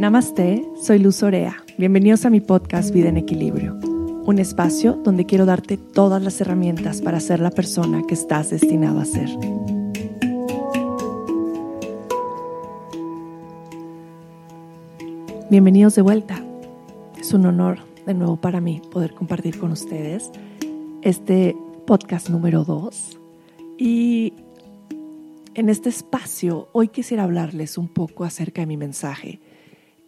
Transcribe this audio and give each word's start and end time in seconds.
Namaste, 0.00 0.66
soy 0.80 0.98
Luz 0.98 1.22
Orea. 1.22 1.62
Bienvenidos 1.76 2.24
a 2.24 2.30
mi 2.30 2.40
podcast 2.40 2.90
Vida 2.90 3.10
en 3.10 3.18
Equilibrio, 3.18 3.74
un 3.74 4.38
espacio 4.38 4.94
donde 4.94 5.26
quiero 5.26 5.44
darte 5.44 5.76
todas 5.76 6.22
las 6.22 6.40
herramientas 6.40 7.02
para 7.02 7.20
ser 7.20 7.40
la 7.40 7.50
persona 7.50 8.02
que 8.08 8.14
estás 8.14 8.48
destinado 8.48 8.98
a 8.98 9.04
ser. 9.04 9.28
Bienvenidos 15.50 15.96
de 15.96 16.00
vuelta. 16.00 16.42
Es 17.20 17.34
un 17.34 17.44
honor 17.44 17.80
de 18.06 18.14
nuevo 18.14 18.36
para 18.38 18.62
mí 18.62 18.80
poder 18.90 19.12
compartir 19.12 19.58
con 19.58 19.70
ustedes 19.70 20.30
este 21.02 21.54
podcast 21.86 22.30
número 22.30 22.64
2. 22.64 23.18
Y 23.76 24.32
en 25.54 25.68
este 25.68 25.90
espacio 25.90 26.70
hoy 26.72 26.88
quisiera 26.88 27.24
hablarles 27.24 27.76
un 27.76 27.88
poco 27.88 28.24
acerca 28.24 28.62
de 28.62 28.66
mi 28.66 28.78
mensaje. 28.78 29.40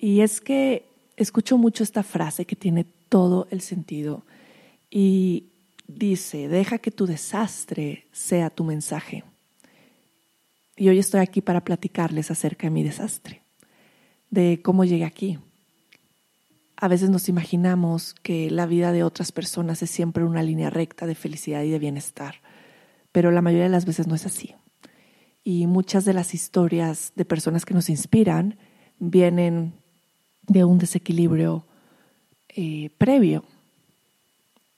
Y 0.02 0.20
es 0.20 0.40
que 0.40 0.84
escucho 1.16 1.56
mucho 1.56 1.84
esta 1.84 2.02
frase 2.02 2.44
que 2.44 2.56
tiene 2.56 2.84
todo 3.08 3.46
el 3.52 3.60
sentido 3.60 4.24
y 4.90 5.44
dice, 5.86 6.48
deja 6.48 6.78
que 6.78 6.90
tu 6.90 7.06
desastre 7.06 8.06
sea 8.10 8.50
tu 8.50 8.64
mensaje. 8.64 9.22
Y 10.76 10.88
hoy 10.88 10.98
estoy 10.98 11.20
aquí 11.20 11.40
para 11.40 11.62
platicarles 11.62 12.32
acerca 12.32 12.66
de 12.66 12.72
mi 12.72 12.82
desastre, 12.82 13.42
de 14.30 14.60
cómo 14.60 14.84
llegué 14.84 15.04
aquí. 15.04 15.38
A 16.76 16.88
veces 16.88 17.08
nos 17.10 17.28
imaginamos 17.28 18.14
que 18.24 18.50
la 18.50 18.66
vida 18.66 18.90
de 18.90 19.04
otras 19.04 19.30
personas 19.30 19.82
es 19.82 19.90
siempre 19.90 20.24
una 20.24 20.42
línea 20.42 20.68
recta 20.68 21.06
de 21.06 21.14
felicidad 21.14 21.62
y 21.62 21.70
de 21.70 21.78
bienestar, 21.78 22.40
pero 23.12 23.30
la 23.30 23.40
mayoría 23.40 23.64
de 23.64 23.70
las 23.70 23.86
veces 23.86 24.08
no 24.08 24.16
es 24.16 24.26
así 24.26 24.54
y 25.44 25.66
muchas 25.66 26.04
de 26.04 26.12
las 26.12 26.34
historias 26.34 27.12
de 27.16 27.24
personas 27.24 27.64
que 27.64 27.74
nos 27.74 27.88
inspiran 27.88 28.56
vienen 28.98 29.74
de 30.52 30.64
un 30.64 30.78
desequilibrio 30.78 31.64
eh, 32.48 32.90
previo. 32.98 33.44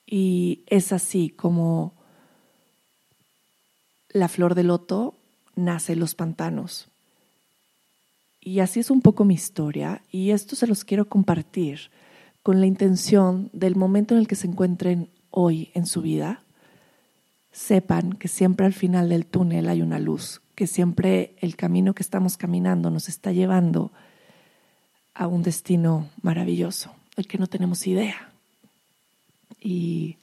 Y 0.07 0.63
es 0.67 0.93
así 0.93 1.31
como 1.31 1.93
la 4.11 4.29
flor 4.29 4.55
de 4.55 4.63
loto 4.63 5.15
nace 5.57 5.95
en 5.95 6.01
los 6.01 6.15
pantanos. 6.15 6.89
Y 8.41 8.61
así 8.61 8.81
es 8.81 8.91
un 8.91 9.01
poco 9.01 9.25
mi 9.25 9.35
historia 9.35 10.03
y 10.13 10.31
esto 10.31 10.55
se 10.55 10.67
los 10.67 10.85
quiero 10.85 11.09
compartir 11.09 11.91
con 12.43 12.61
la 12.61 12.67
intención 12.67 13.49
del 13.55 13.75
momento 13.75 14.15
en 14.15 14.21
el 14.21 14.29
que 14.29 14.37
se 14.37 14.47
encuentren 14.47 15.09
hoy 15.31 15.71
en 15.73 15.87
su 15.87 16.03
vida, 16.03 16.43
sepan 17.53 18.13
que 18.13 18.29
siempre 18.29 18.67
al 18.67 18.75
final 18.75 19.09
del 19.09 19.25
túnel 19.25 19.69
hay 19.69 19.81
una 19.81 19.99
luz 19.99 20.43
que 20.55 20.67
siempre 20.67 21.35
el 21.41 21.57
camino 21.57 21.95
que 21.95 22.03
estamos 22.03 22.37
caminando 22.37 22.91
nos 22.91 23.09
está 23.09 23.33
llevando 23.33 23.93
un 25.21 25.43
destino 25.43 26.11
maravilloso, 26.23 26.95
el 27.17 27.27
que 27.27 27.39
no 27.39 27.47
tenemos 27.47 27.87
idea. 27.87 28.33
Y 29.61 30.17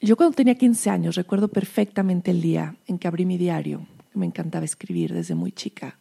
yo 0.00 0.16
cuando 0.16 0.36
tenía 0.36 0.54
15 0.54 0.90
años 0.90 1.14
recuerdo 1.14 1.48
perfectamente 1.48 2.30
el 2.30 2.40
día 2.40 2.74
en 2.86 2.98
que 2.98 3.08
abrí 3.08 3.24
mi 3.26 3.38
diario, 3.38 3.86
me 4.14 4.26
encantaba 4.26 4.64
escribir 4.64 5.12
desde 5.12 5.34
muy 5.34 5.52
chica, 5.52 5.98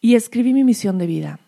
y 0.00 0.14
escribí 0.14 0.54
mi 0.54 0.64
misión 0.64 0.98
de 0.98 1.06
vida. 1.06 1.40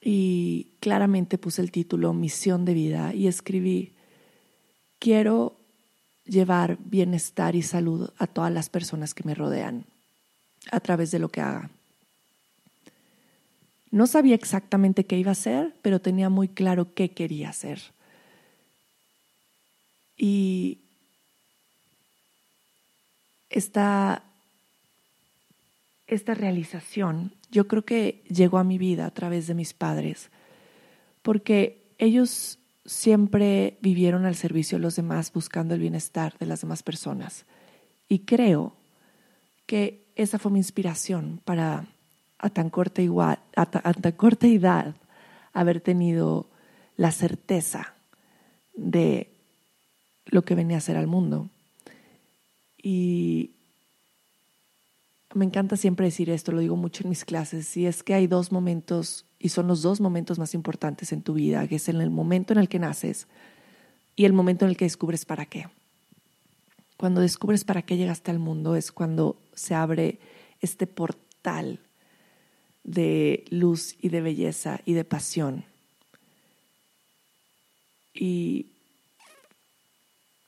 Y 0.00 0.68
claramente 0.80 1.36
puse 1.36 1.60
el 1.60 1.70
título 1.70 2.14
Misión 2.14 2.64
de 2.64 2.72
vida 2.72 3.12
y 3.14 3.26
escribí, 3.26 3.92
quiero 4.98 5.56
llevar 6.24 6.78
bienestar 6.82 7.54
y 7.54 7.62
salud 7.62 8.08
a 8.16 8.26
todas 8.26 8.50
las 8.50 8.70
personas 8.70 9.12
que 9.12 9.24
me 9.24 9.34
rodean 9.34 9.84
a 10.70 10.80
través 10.80 11.10
de 11.10 11.18
lo 11.18 11.28
que 11.28 11.42
haga. 11.42 11.70
No 13.90 14.06
sabía 14.06 14.34
exactamente 14.34 15.04
qué 15.04 15.18
iba 15.18 15.30
a 15.30 15.32
hacer, 15.32 15.74
pero 15.82 16.00
tenía 16.00 16.28
muy 16.28 16.48
claro 16.48 16.94
qué 16.94 17.10
quería 17.10 17.50
hacer. 17.50 17.80
Y 20.16 20.78
esta, 23.48 24.22
esta 26.06 26.34
realización 26.34 27.32
yo 27.50 27.66
creo 27.66 27.84
que 27.84 28.22
llegó 28.28 28.58
a 28.58 28.64
mi 28.64 28.78
vida 28.78 29.06
a 29.06 29.10
través 29.10 29.46
de 29.46 29.54
mis 29.54 29.74
padres, 29.74 30.30
porque 31.22 31.82
ellos 31.98 32.58
siempre 32.86 33.76
vivieron 33.80 34.24
al 34.24 34.36
servicio 34.36 34.78
de 34.78 34.82
los 34.82 34.96
demás 34.96 35.32
buscando 35.32 35.74
el 35.74 35.80
bienestar 35.80 36.36
de 36.38 36.46
las 36.46 36.60
demás 36.60 36.82
personas. 36.82 37.44
Y 38.08 38.20
creo 38.20 38.74
que 39.66 40.04
esa 40.16 40.38
fue 40.38 40.50
mi 40.50 40.58
inspiración 40.58 41.40
para 41.44 41.86
a 42.40 42.48
tan 42.48 42.70
corta, 42.70 43.02
igual, 43.02 43.38
a, 43.54 43.66
tan 43.66 44.12
corta 44.12 44.46
edad 44.46 44.94
haber 45.52 45.80
tenido 45.80 46.46
la 46.96 47.12
certeza 47.12 47.94
de 48.74 49.30
lo 50.26 50.42
que 50.42 50.54
venía 50.54 50.78
a 50.78 50.80
ser 50.80 50.96
al 50.96 51.06
mundo. 51.06 51.50
Y 52.82 53.50
me 55.34 55.44
encanta 55.44 55.76
siempre 55.76 56.06
decir 56.06 56.30
esto, 56.30 56.50
lo 56.52 56.60
digo 56.60 56.76
mucho 56.76 57.04
en 57.04 57.10
mis 57.10 57.24
clases, 57.24 57.76
y 57.76 57.86
es 57.86 58.02
que 58.02 58.14
hay 58.14 58.26
dos 58.26 58.52
momentos 58.52 59.26
y 59.38 59.50
son 59.50 59.66
los 59.68 59.82
dos 59.82 60.00
momentos 60.00 60.38
más 60.38 60.54
importantes 60.54 61.12
en 61.12 61.22
tu 61.22 61.34
vida, 61.34 61.66
que 61.68 61.76
es 61.76 61.88
en 61.88 62.00
el 62.00 62.10
momento 62.10 62.52
en 62.52 62.58
el 62.58 62.68
que 62.68 62.78
naces 62.78 63.26
y 64.16 64.24
el 64.24 64.32
momento 64.32 64.64
en 64.64 64.70
el 64.70 64.76
que 64.76 64.84
descubres 64.84 65.24
para 65.24 65.46
qué. 65.46 65.68
Cuando 66.96 67.22
descubres 67.22 67.64
para 67.64 67.82
qué 67.82 67.96
llegaste 67.96 68.30
al 68.30 68.38
mundo 68.38 68.76
es 68.76 68.92
cuando 68.92 69.36
se 69.54 69.74
abre 69.74 70.18
este 70.60 70.86
portal 70.86 71.80
de 72.84 73.44
luz 73.50 73.96
y 74.00 74.08
de 74.08 74.20
belleza 74.20 74.80
y 74.84 74.94
de 74.94 75.04
pasión. 75.04 75.64
Y 78.14 78.66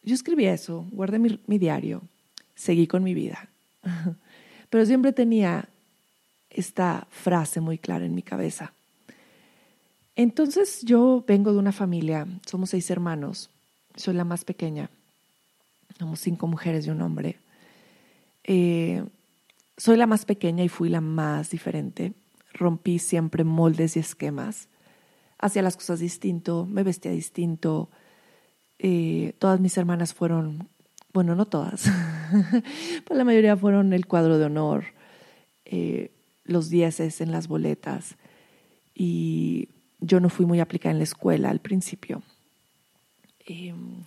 yo 0.02 0.14
escribí 0.14 0.46
eso, 0.46 0.86
guardé 0.90 1.18
mi, 1.18 1.40
mi 1.46 1.58
diario, 1.58 2.02
seguí 2.54 2.86
con 2.86 3.02
mi 3.02 3.14
vida, 3.14 3.48
pero 4.70 4.84
siempre 4.84 5.12
tenía 5.12 5.68
esta 6.50 7.06
frase 7.10 7.60
muy 7.60 7.78
clara 7.78 8.04
en 8.04 8.14
mi 8.14 8.22
cabeza. 8.22 8.72
Entonces 10.16 10.82
yo 10.82 11.24
vengo 11.26 11.52
de 11.52 11.58
una 11.58 11.72
familia, 11.72 12.26
somos 12.46 12.70
seis 12.70 12.90
hermanos, 12.90 13.48
soy 13.96 14.14
la 14.14 14.24
más 14.24 14.44
pequeña, 14.44 14.90
somos 15.98 16.20
cinco 16.20 16.46
mujeres 16.46 16.86
y 16.86 16.90
un 16.90 17.00
hombre. 17.00 17.36
Eh, 18.44 19.04
soy 19.76 19.96
la 19.96 20.06
más 20.06 20.24
pequeña 20.24 20.64
y 20.64 20.68
fui 20.68 20.88
la 20.88 21.00
más 21.00 21.50
diferente. 21.50 22.12
Rompí 22.54 22.98
siempre 22.98 23.44
moldes 23.44 23.96
y 23.96 24.00
esquemas. 24.00 24.68
Hacía 25.38 25.62
las 25.62 25.76
cosas 25.76 26.00
distinto, 26.00 26.66
me 26.66 26.82
vestía 26.82 27.10
distinto. 27.10 27.88
Eh, 28.78 29.34
todas 29.38 29.60
mis 29.60 29.76
hermanas 29.76 30.14
fueron, 30.14 30.68
bueno, 31.12 31.34
no 31.34 31.46
todas, 31.46 31.84
pero 33.04 33.18
la 33.18 33.24
mayoría 33.24 33.56
fueron 33.56 33.92
el 33.92 34.06
cuadro 34.06 34.38
de 34.38 34.44
honor, 34.44 34.84
eh, 35.64 36.10
los 36.44 36.68
dieces 36.68 37.20
en 37.20 37.32
las 37.32 37.48
boletas. 37.48 38.16
Y 38.94 39.68
yo 40.00 40.20
no 40.20 40.28
fui 40.28 40.46
muy 40.46 40.60
aplicada 40.60 40.92
en 40.92 40.98
la 40.98 41.04
escuela 41.04 41.50
al 41.50 41.60
principio. 41.60 42.22
Em, 43.46 44.04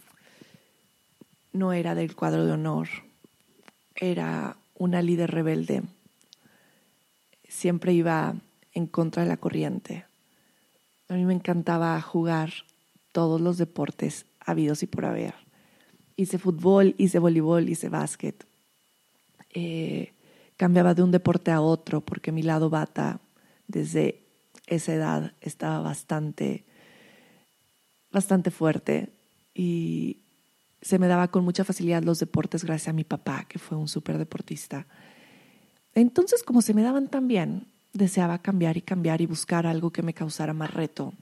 no 1.53 1.73
era 1.73 1.95
del 1.95 2.15
cuadro 2.15 2.45
de 2.45 2.51
honor, 2.51 2.87
era 3.95 4.57
una 4.77 5.01
líder 5.01 5.31
rebelde. 5.31 5.83
Siempre 7.47 7.93
iba 7.93 8.35
en 8.73 8.87
contra 8.87 9.23
de 9.23 9.29
la 9.29 9.37
corriente. 9.37 10.05
A 11.07 11.13
mí 11.13 11.25
me 11.25 11.33
encantaba 11.33 11.99
jugar 12.01 12.51
todos 13.11 13.39
los 13.39 13.57
deportes 13.57 14.25
habidos 14.39 14.83
y 14.83 14.87
por 14.87 15.05
haber. 15.05 15.35
Hice 16.15 16.37
fútbol, 16.37 16.95
hice 16.97 17.19
voleibol, 17.19 17.69
hice 17.69 17.89
básquet. 17.89 18.45
Eh, 19.53 20.13
cambiaba 20.57 20.93
de 20.93 21.03
un 21.03 21.11
deporte 21.11 21.51
a 21.51 21.61
otro 21.61 22.01
porque 22.01 22.31
mi 22.31 22.43
lado 22.43 22.69
bata 22.69 23.19
desde 23.67 24.21
esa 24.67 24.93
edad 24.93 25.33
estaba 25.41 25.79
bastante, 25.79 26.63
bastante 28.11 28.51
fuerte 28.51 29.09
y 29.53 30.17
se 30.81 30.99
me 30.99 31.07
daba 31.07 31.29
con 31.29 31.43
mucha 31.43 31.63
facilidad 31.63 32.03
los 32.03 32.19
deportes 32.19 32.63
gracias 32.63 32.89
a 32.89 32.93
mi 32.93 33.03
papá, 33.03 33.45
que 33.47 33.59
fue 33.59 33.77
un 33.77 33.87
súper 33.87 34.17
deportista. 34.17 34.85
Entonces, 35.95 36.43
como 36.43 36.61
se 36.61 36.73
me 36.73 36.83
daban 36.83 37.07
tan 37.07 37.27
bien, 37.27 37.67
deseaba 37.93 38.39
cambiar 38.39 38.77
y 38.77 38.81
cambiar 38.81 39.21
y 39.21 39.25
buscar 39.25 39.65
algo 39.65 39.91
que 39.91 40.03
me 40.03 40.13
causara 40.13 40.53
más 40.53 40.73
reto. 40.73 41.13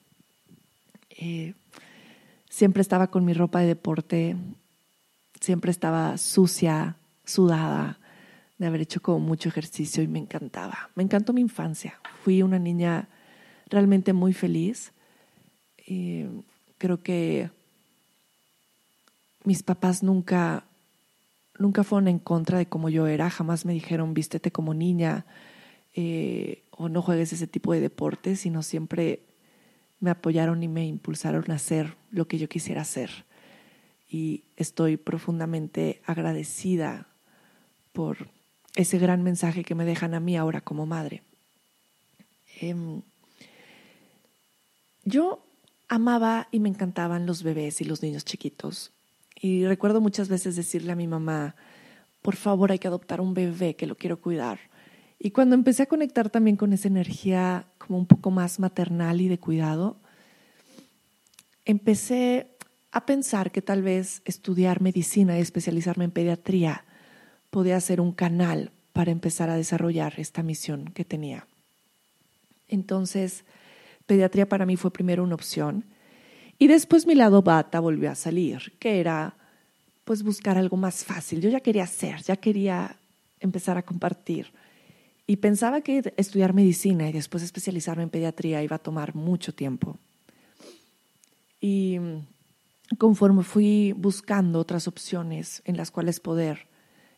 Eh, 1.11 1.53
siempre 2.49 2.81
estaba 2.81 3.07
con 3.07 3.23
mi 3.23 3.33
ropa 3.33 3.59
de 3.59 3.67
deporte, 3.67 4.35
siempre 5.39 5.71
estaba 5.71 6.17
sucia, 6.17 6.95
sudada, 7.23 7.99
de 8.57 8.67
haber 8.67 8.81
hecho 8.81 9.01
como 9.01 9.19
mucho 9.19 9.49
ejercicio 9.49 10.03
y 10.03 10.07
me 10.07 10.19
encantaba. 10.19 10.89
Me 10.95 11.03
encantó 11.03 11.33
mi 11.33 11.41
infancia. 11.41 11.99
Fui 12.23 12.41
una 12.41 12.59
niña 12.59 13.07
realmente 13.69 14.13
muy 14.13 14.33
feliz. 14.33 14.91
Eh, 15.85 16.29
creo 16.77 17.01
que 17.01 17.49
mis 19.43 19.63
papás 19.63 20.03
nunca, 20.03 20.63
nunca 21.57 21.83
fueron 21.83 22.07
en 22.07 22.19
contra 22.19 22.57
de 22.57 22.65
cómo 22.65 22.89
yo 22.89 23.07
era, 23.07 23.29
jamás 23.29 23.65
me 23.65 23.73
dijeron 23.73 24.13
vístete 24.13 24.51
como 24.51 24.73
niña, 24.73 25.25
eh, 25.95 26.63
o 26.71 26.89
no 26.89 27.01
juegues 27.01 27.33
ese 27.33 27.47
tipo 27.47 27.73
de 27.73 27.79
deportes, 27.79 28.39
sino 28.41 28.63
siempre 28.63 29.19
me 29.99 30.11
apoyaron 30.11 30.63
y 30.63 30.67
me 30.67 30.85
impulsaron 30.85 31.49
a 31.51 31.55
hacer 31.55 31.95
lo 32.11 32.27
que 32.27 32.37
yo 32.37 32.49
quisiera 32.49 32.81
hacer. 32.81 33.25
Y 34.09 34.43
estoy 34.57 34.97
profundamente 34.97 36.01
agradecida 36.05 37.07
por 37.93 38.27
ese 38.75 38.97
gran 38.97 39.23
mensaje 39.23 39.63
que 39.63 39.75
me 39.75 39.85
dejan 39.85 40.13
a 40.13 40.19
mí 40.19 40.35
ahora 40.35 40.61
como 40.61 40.85
madre. 40.85 41.21
Em, 42.59 43.01
yo 45.05 45.43
amaba 45.87 46.47
y 46.51 46.59
me 46.59 46.69
encantaban 46.69 47.25
los 47.25 47.43
bebés 47.43 47.81
y 47.81 47.85
los 47.85 48.01
niños 48.01 48.25
chiquitos. 48.25 48.91
Y 49.39 49.65
recuerdo 49.65 50.01
muchas 50.01 50.29
veces 50.29 50.55
decirle 50.55 50.91
a 50.91 50.95
mi 50.95 51.07
mamá, 51.07 51.55
por 52.21 52.35
favor 52.35 52.71
hay 52.71 52.79
que 52.79 52.87
adoptar 52.87 53.21
un 53.21 53.33
bebé 53.33 53.75
que 53.75 53.87
lo 53.87 53.95
quiero 53.95 54.19
cuidar. 54.19 54.59
Y 55.19 55.31
cuando 55.31 55.55
empecé 55.55 55.83
a 55.83 55.87
conectar 55.87 56.29
también 56.29 56.57
con 56.57 56.73
esa 56.73 56.87
energía 56.87 57.67
como 57.77 57.97
un 57.97 58.05
poco 58.05 58.31
más 58.31 58.59
maternal 58.59 59.21
y 59.21 59.27
de 59.27 59.39
cuidado, 59.39 59.97
empecé 61.65 62.47
a 62.91 63.05
pensar 63.05 63.51
que 63.51 63.61
tal 63.61 63.81
vez 63.81 64.21
estudiar 64.25 64.81
medicina 64.81 65.37
y 65.37 65.41
especializarme 65.41 66.05
en 66.05 66.11
pediatría 66.11 66.85
podía 67.49 67.79
ser 67.79 68.01
un 68.01 68.11
canal 68.11 68.71
para 68.93 69.11
empezar 69.11 69.49
a 69.49 69.55
desarrollar 69.55 70.13
esta 70.17 70.43
misión 70.43 70.91
que 70.93 71.05
tenía. 71.05 71.47
Entonces, 72.67 73.43
pediatría 74.05 74.47
para 74.47 74.65
mí 74.65 74.77
fue 74.77 74.91
primero 74.91 75.23
una 75.23 75.35
opción 75.35 75.85
y 76.59 76.67
después 76.67 77.05
mi 77.07 77.15
lado 77.15 77.41
bata 77.41 77.79
volvió 77.79 78.11
a 78.11 78.15
salir, 78.15 78.73
que 78.79 78.99
era 78.99 79.35
pues 80.03 80.23
buscar 80.23 80.57
algo 80.57 80.77
más 80.77 81.03
fácil. 81.03 81.41
Yo 81.41 81.49
ya 81.49 81.59
quería 81.59 81.83
hacer, 81.83 82.21
ya 82.23 82.35
quería 82.35 82.95
empezar 83.39 83.77
a 83.77 83.83
compartir. 83.83 84.47
Y 85.25 85.37
pensaba 85.37 85.81
que 85.81 86.13
estudiar 86.17 86.53
medicina 86.53 87.09
y 87.09 87.13
después 87.13 87.43
especializarme 87.43 88.03
en 88.03 88.09
pediatría 88.09 88.63
iba 88.63 88.75
a 88.75 88.79
tomar 88.79 89.15
mucho 89.15 89.53
tiempo. 89.53 89.97
Y 91.61 91.97
conforme 92.97 93.43
fui 93.43 93.93
buscando 93.93 94.59
otras 94.59 94.87
opciones 94.87 95.61
en 95.65 95.77
las 95.77 95.91
cuales 95.91 96.19
poder 96.19 96.67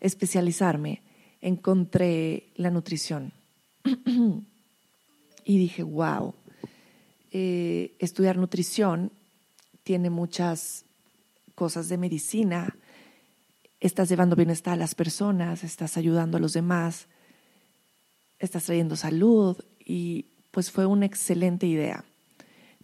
especializarme, 0.02 1.02
encontré 1.42 2.48
la 2.56 2.70
nutrición. 2.70 3.34
y 5.46 5.58
dije, 5.58 5.82
wow, 5.82 6.36
eh, 7.32 7.96
estudiar 8.00 8.38
nutrición 8.38 9.12
tiene 9.86 10.10
muchas 10.10 10.84
cosas 11.54 11.88
de 11.90 11.98
medicina, 11.98 12.76
estás 13.80 14.10
llevando 14.10 14.36
bienestar 14.36 14.74
a 14.74 14.78
las 14.78 14.96
personas, 14.96 15.64
estás 15.64 15.96
ayudando 15.96 16.38
a 16.38 16.40
los 16.40 16.54
demás, 16.54 17.06
estás 18.40 18.66
trayendo 18.66 18.96
salud 18.96 19.56
y 19.86 20.26
pues 20.50 20.72
fue 20.72 20.88
una 20.88 21.06
excelente 21.06 21.68
idea. 21.68 22.04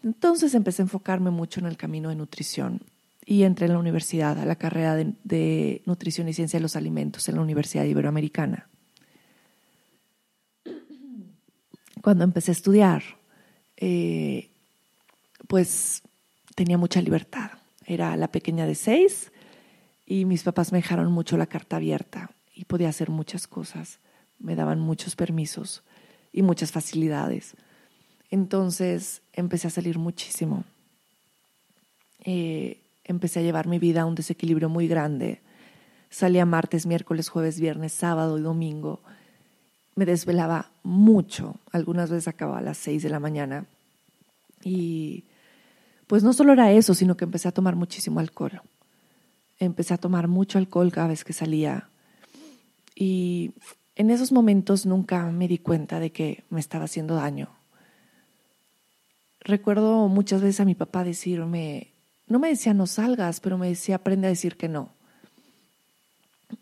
Entonces 0.03 0.53
empecé 0.53 0.83
a 0.83 0.85
enfocarme 0.85 1.31
mucho 1.31 1.59
en 1.59 1.65
el 1.65 1.75
camino 1.75 2.09
de 2.09 2.15
nutrición 2.15 2.81
y 3.25 3.43
entré 3.43 3.65
en 3.65 3.73
la 3.73 3.79
universidad, 3.79 4.37
a 4.37 4.45
la 4.45 4.55
carrera 4.55 4.95
de, 4.95 5.81
nutrición 5.87 6.29
y 6.29 6.33
ciencia 6.33 6.59
de 6.59 6.63
los 6.63 6.75
alimentos 6.75 7.27
en 7.27 7.35
la 7.35 7.41
Universidad 7.41 7.83
Iberoamericana. 7.85 8.67
Cuando 12.03 12.23
empecé 12.23 12.51
a 12.51 12.53
estudiar, 12.53 13.03
eh, 13.77 14.49
pues 15.47 16.03
tenía 16.55 16.77
mucha 16.77 17.01
libertad. 17.01 17.51
Era 17.85 18.15
la 18.15 18.29
pequeña 18.29 18.65
de 18.65 18.75
seis 18.75 19.31
y 20.05 20.25
mis 20.25 20.43
papás 20.43 20.71
me 20.71 20.79
dejaron 20.79 21.11
mucho 21.11 21.37
la 21.37 21.47
carta 21.47 21.77
abierta 21.77 22.31
y 22.53 22.65
podía 22.65 22.89
hacer 22.89 23.09
muchas 23.09 23.47
cosas. 23.47 23.99
Me 24.39 24.55
daban 24.55 24.79
muchos 24.79 25.15
permisos 25.15 25.83
y 26.33 26.41
muchas 26.41 26.71
facilidades. 26.71 27.55
Entonces 28.29 29.21
empecé 29.33 29.67
a 29.67 29.71
salir 29.71 29.97
muchísimo. 29.97 30.63
Eh, 32.23 32.79
empecé 33.03 33.39
a 33.39 33.43
llevar 33.43 33.67
mi 33.67 33.79
vida 33.79 34.01
a 34.01 34.05
un 34.05 34.15
desequilibrio 34.15 34.69
muy 34.69 34.87
grande. 34.87 35.41
Salía 36.09 36.45
martes, 36.45 36.85
miércoles, 36.85 37.29
jueves, 37.29 37.59
viernes, 37.59 37.93
sábado 37.93 38.37
y 38.37 38.41
domingo. 38.41 39.01
Me 39.95 40.05
desvelaba 40.05 40.71
mucho. 40.83 41.55
Algunas 41.71 42.09
veces 42.09 42.27
acababa 42.27 42.59
a 42.59 42.63
las 42.63 42.77
seis 42.77 43.03
de 43.03 43.09
la 43.09 43.19
mañana. 43.19 43.65
Y 44.63 45.25
pues 46.11 46.23
no 46.23 46.33
solo 46.33 46.51
era 46.51 46.73
eso, 46.73 46.93
sino 46.93 47.15
que 47.15 47.23
empecé 47.23 47.47
a 47.47 47.53
tomar 47.53 47.77
muchísimo 47.77 48.19
alcohol. 48.19 48.59
Empecé 49.59 49.93
a 49.93 49.97
tomar 49.97 50.27
mucho 50.27 50.57
alcohol 50.57 50.91
cada 50.91 51.07
vez 51.07 51.23
que 51.23 51.31
salía. 51.31 51.87
Y 52.93 53.53
en 53.95 54.09
esos 54.09 54.33
momentos 54.33 54.85
nunca 54.85 55.31
me 55.31 55.47
di 55.47 55.57
cuenta 55.57 56.01
de 56.01 56.11
que 56.11 56.43
me 56.49 56.59
estaba 56.59 56.83
haciendo 56.83 57.15
daño 57.15 57.49
recuerdo 59.43 60.07
muchas 60.07 60.41
veces 60.41 60.59
a 60.59 60.65
mi 60.65 60.75
papá 60.75 61.03
decirme, 61.03 61.87
no 62.27 62.39
me 62.39 62.49
decía 62.49 62.73
no 62.73 62.87
salgas, 62.87 63.39
pero 63.39 63.57
me 63.57 63.67
decía 63.67 63.95
aprende 63.95 64.27
a 64.27 64.29
decir 64.29 64.55
que 64.55 64.69
no. 64.69 64.89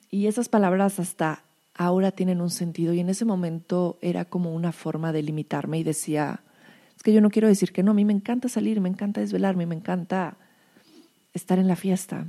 Y 0.10 0.28
esas 0.28 0.50
palabras 0.50 1.00
hasta 1.00 1.44
ahora 1.76 2.12
tienen 2.12 2.42
un 2.42 2.50
sentido 2.50 2.94
y 2.94 3.00
en 3.00 3.10
ese 3.10 3.26
momento 3.26 3.98
era 4.02 4.26
como 4.26 4.54
una 4.54 4.72
forma 4.72 5.12
de 5.12 5.24
limitarme 5.24 5.80
y 5.80 5.84
decía, 5.84 6.42
es 7.00 7.04
que 7.04 7.14
yo 7.14 7.22
no 7.22 7.30
quiero 7.30 7.48
decir 7.48 7.72
que 7.72 7.82
no, 7.82 7.92
a 7.92 7.94
mí 7.94 8.04
me 8.04 8.12
encanta 8.12 8.50
salir, 8.50 8.82
me 8.82 8.90
encanta 8.90 9.22
desvelarme, 9.22 9.66
me 9.66 9.74
encanta 9.74 10.36
estar 11.34 11.58
en 11.58 11.70
la 11.70 11.78
fiesta. 11.78 12.26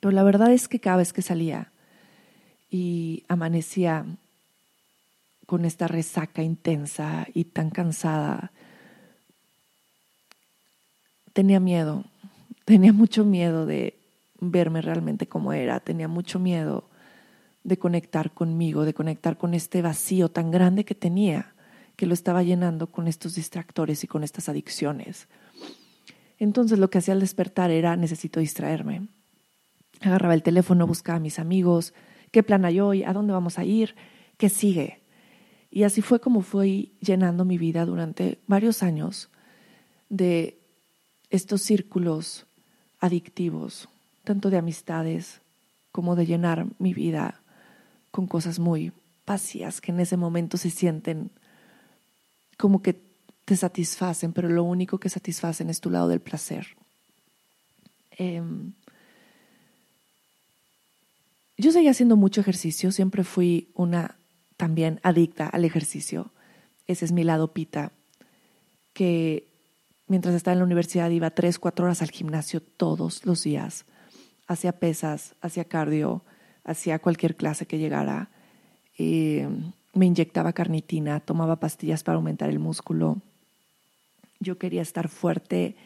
Pero 0.00 0.12
la 0.12 0.22
verdad 0.22 0.50
es 0.50 0.66
que 0.66 0.80
cada 0.80 0.96
vez 0.96 1.12
que 1.12 1.20
salía 1.20 1.70
y 2.70 3.22
amanecía 3.28 4.06
con 5.44 5.66
esta 5.66 5.88
resaca 5.88 6.42
intensa 6.42 7.26
y 7.34 7.44
tan 7.44 7.68
cansada, 7.68 8.50
tenía 11.34 11.60
miedo, 11.60 12.06
tenía 12.64 12.94
mucho 12.94 13.26
miedo 13.26 13.66
de 13.66 13.92
verme 14.40 14.80
realmente 14.80 15.26
como 15.26 15.52
era, 15.52 15.80
tenía 15.80 16.08
mucho 16.08 16.38
miedo 16.38 16.88
de 17.64 17.78
conectar 17.78 18.30
conmigo, 18.30 18.86
de 18.86 18.94
conectar 18.94 19.36
con 19.36 19.52
este 19.52 19.82
vacío 19.82 20.30
tan 20.30 20.50
grande 20.50 20.86
que 20.86 20.94
tenía, 20.94 21.52
que 22.00 22.06
lo 22.06 22.14
estaba 22.14 22.42
llenando 22.42 22.86
con 22.86 23.08
estos 23.08 23.34
distractores 23.34 24.04
y 24.04 24.06
con 24.06 24.24
estas 24.24 24.48
adicciones. 24.48 25.28
Entonces 26.38 26.78
lo 26.78 26.88
que 26.88 26.96
hacía 26.96 27.12
al 27.12 27.20
despertar 27.20 27.70
era 27.70 27.94
necesito 27.94 28.40
distraerme. 28.40 29.08
Agarraba 30.00 30.32
el 30.32 30.42
teléfono, 30.42 30.86
buscaba 30.86 31.18
a 31.18 31.20
mis 31.20 31.38
amigos, 31.38 31.92
qué 32.30 32.42
plan 32.42 32.64
hay 32.64 32.80
hoy, 32.80 33.02
a 33.04 33.12
dónde 33.12 33.34
vamos 33.34 33.58
a 33.58 33.66
ir, 33.66 33.96
qué 34.38 34.48
sigue. 34.48 35.00
Y 35.70 35.82
así 35.82 36.00
fue 36.00 36.20
como 36.20 36.40
fui 36.40 36.94
llenando 37.00 37.44
mi 37.44 37.58
vida 37.58 37.84
durante 37.84 38.38
varios 38.46 38.82
años 38.82 39.28
de 40.08 40.56
estos 41.28 41.60
círculos 41.60 42.46
adictivos, 42.98 43.90
tanto 44.24 44.48
de 44.48 44.56
amistades 44.56 45.42
como 45.92 46.16
de 46.16 46.24
llenar 46.24 46.64
mi 46.78 46.94
vida 46.94 47.42
con 48.10 48.26
cosas 48.26 48.58
muy 48.58 48.90
vacías 49.26 49.82
que 49.82 49.92
en 49.92 50.00
ese 50.00 50.16
momento 50.16 50.56
se 50.56 50.70
sienten 50.70 51.30
como 52.60 52.82
que 52.82 53.00
te 53.46 53.56
satisfacen, 53.56 54.32
pero 54.32 54.48
lo 54.48 54.62
único 54.62 55.00
que 55.00 55.08
satisfacen 55.08 55.70
es 55.70 55.80
tu 55.80 55.90
lado 55.90 56.08
del 56.08 56.20
placer. 56.20 56.66
Em, 58.12 58.74
yo 61.56 61.72
seguía 61.72 61.90
haciendo 61.90 62.16
mucho 62.16 62.42
ejercicio, 62.42 62.92
siempre 62.92 63.24
fui 63.24 63.70
una 63.74 64.16
también 64.56 65.00
adicta 65.02 65.48
al 65.48 65.64
ejercicio. 65.64 66.30
Ese 66.86 67.06
es 67.06 67.12
mi 67.12 67.24
lado 67.24 67.52
pita, 67.52 67.92
que 68.92 69.46
mientras 70.06 70.34
estaba 70.34 70.52
en 70.52 70.58
la 70.58 70.66
universidad 70.66 71.08
iba 71.10 71.30
tres, 71.30 71.58
cuatro 71.58 71.86
horas 71.86 72.02
al 72.02 72.10
gimnasio 72.10 72.60
todos 72.60 73.24
los 73.24 73.42
días. 73.42 73.86
Hacía 74.46 74.72
pesas, 74.72 75.34
hacía 75.40 75.64
cardio, 75.64 76.22
hacía 76.62 76.98
cualquier 76.98 77.36
clase 77.36 77.66
que 77.66 77.78
llegara. 77.78 78.28
Eh, 78.98 79.48
me 79.92 80.06
inyectaba 80.06 80.52
carnitina, 80.52 81.20
tomaba 81.20 81.56
pastillas 81.56 82.02
para 82.02 82.16
aumentar 82.16 82.50
el 82.50 82.58
músculo. 82.58 83.18
Yo 84.38 84.58
quería 84.58 84.82
estar 84.82 85.08
fuerte 85.08 85.76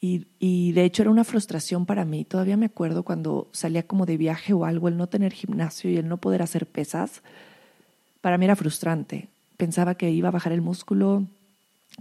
y, 0.00 0.26
y, 0.38 0.72
de 0.72 0.84
hecho 0.84 1.02
era 1.02 1.10
una 1.10 1.24
frustración 1.24 1.86
para 1.86 2.04
mí. 2.04 2.24
Todavía 2.24 2.56
me 2.56 2.66
acuerdo 2.66 3.04
cuando 3.04 3.48
salía 3.52 3.86
como 3.86 4.04
de 4.04 4.16
viaje 4.16 4.52
o 4.52 4.64
algo, 4.64 4.88
el 4.88 4.96
no 4.96 5.06
tener 5.06 5.32
gimnasio 5.32 5.90
y 5.90 5.96
el 5.96 6.08
no 6.08 6.16
poder 6.16 6.42
hacer 6.42 6.66
pesas, 6.66 7.22
para 8.20 8.38
mí 8.38 8.44
era 8.44 8.56
frustrante. 8.56 9.28
Pensaba 9.56 9.94
que 9.94 10.10
iba 10.10 10.28
a 10.28 10.32
bajar 10.32 10.52
el 10.52 10.60
músculo, 10.60 11.26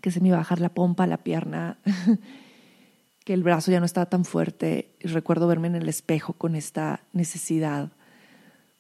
que 0.02 0.12
se 0.12 0.22
me 0.22 0.30
iba 0.30 0.38
a 0.38 0.42
bajar 0.42 0.62
la 0.62 0.70
pompa, 0.70 1.08
la 1.08 1.18
pierna, 1.18 1.78
que 3.26 3.34
el 3.34 3.44
brazo 3.44 3.72
ya 3.72 3.80
no 3.80 3.86
estaba 3.86 4.08
tan 4.08 4.26
fuerte. 4.26 4.90
Y 5.00 5.08
recuerdo 5.08 5.48
verme 5.48 5.68
en 5.68 5.76
el 5.76 5.90
espejo 5.90 6.34
con 6.34 6.56
esta 6.56 7.02
necesidad 7.14 7.90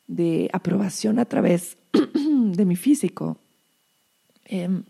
de 0.07 0.49
aprobación 0.53 1.19
a 1.19 1.25
través 1.25 1.77
de 2.53 2.65
mi 2.65 2.75
físico. 2.75 3.37
Em, 4.45 4.83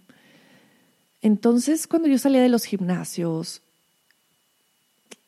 entonces, 1.22 1.88
cuando 1.88 2.08
yo 2.08 2.18
salía 2.18 2.41
de 2.41 2.50
los 2.50 2.65
gimnasios, 2.65 3.62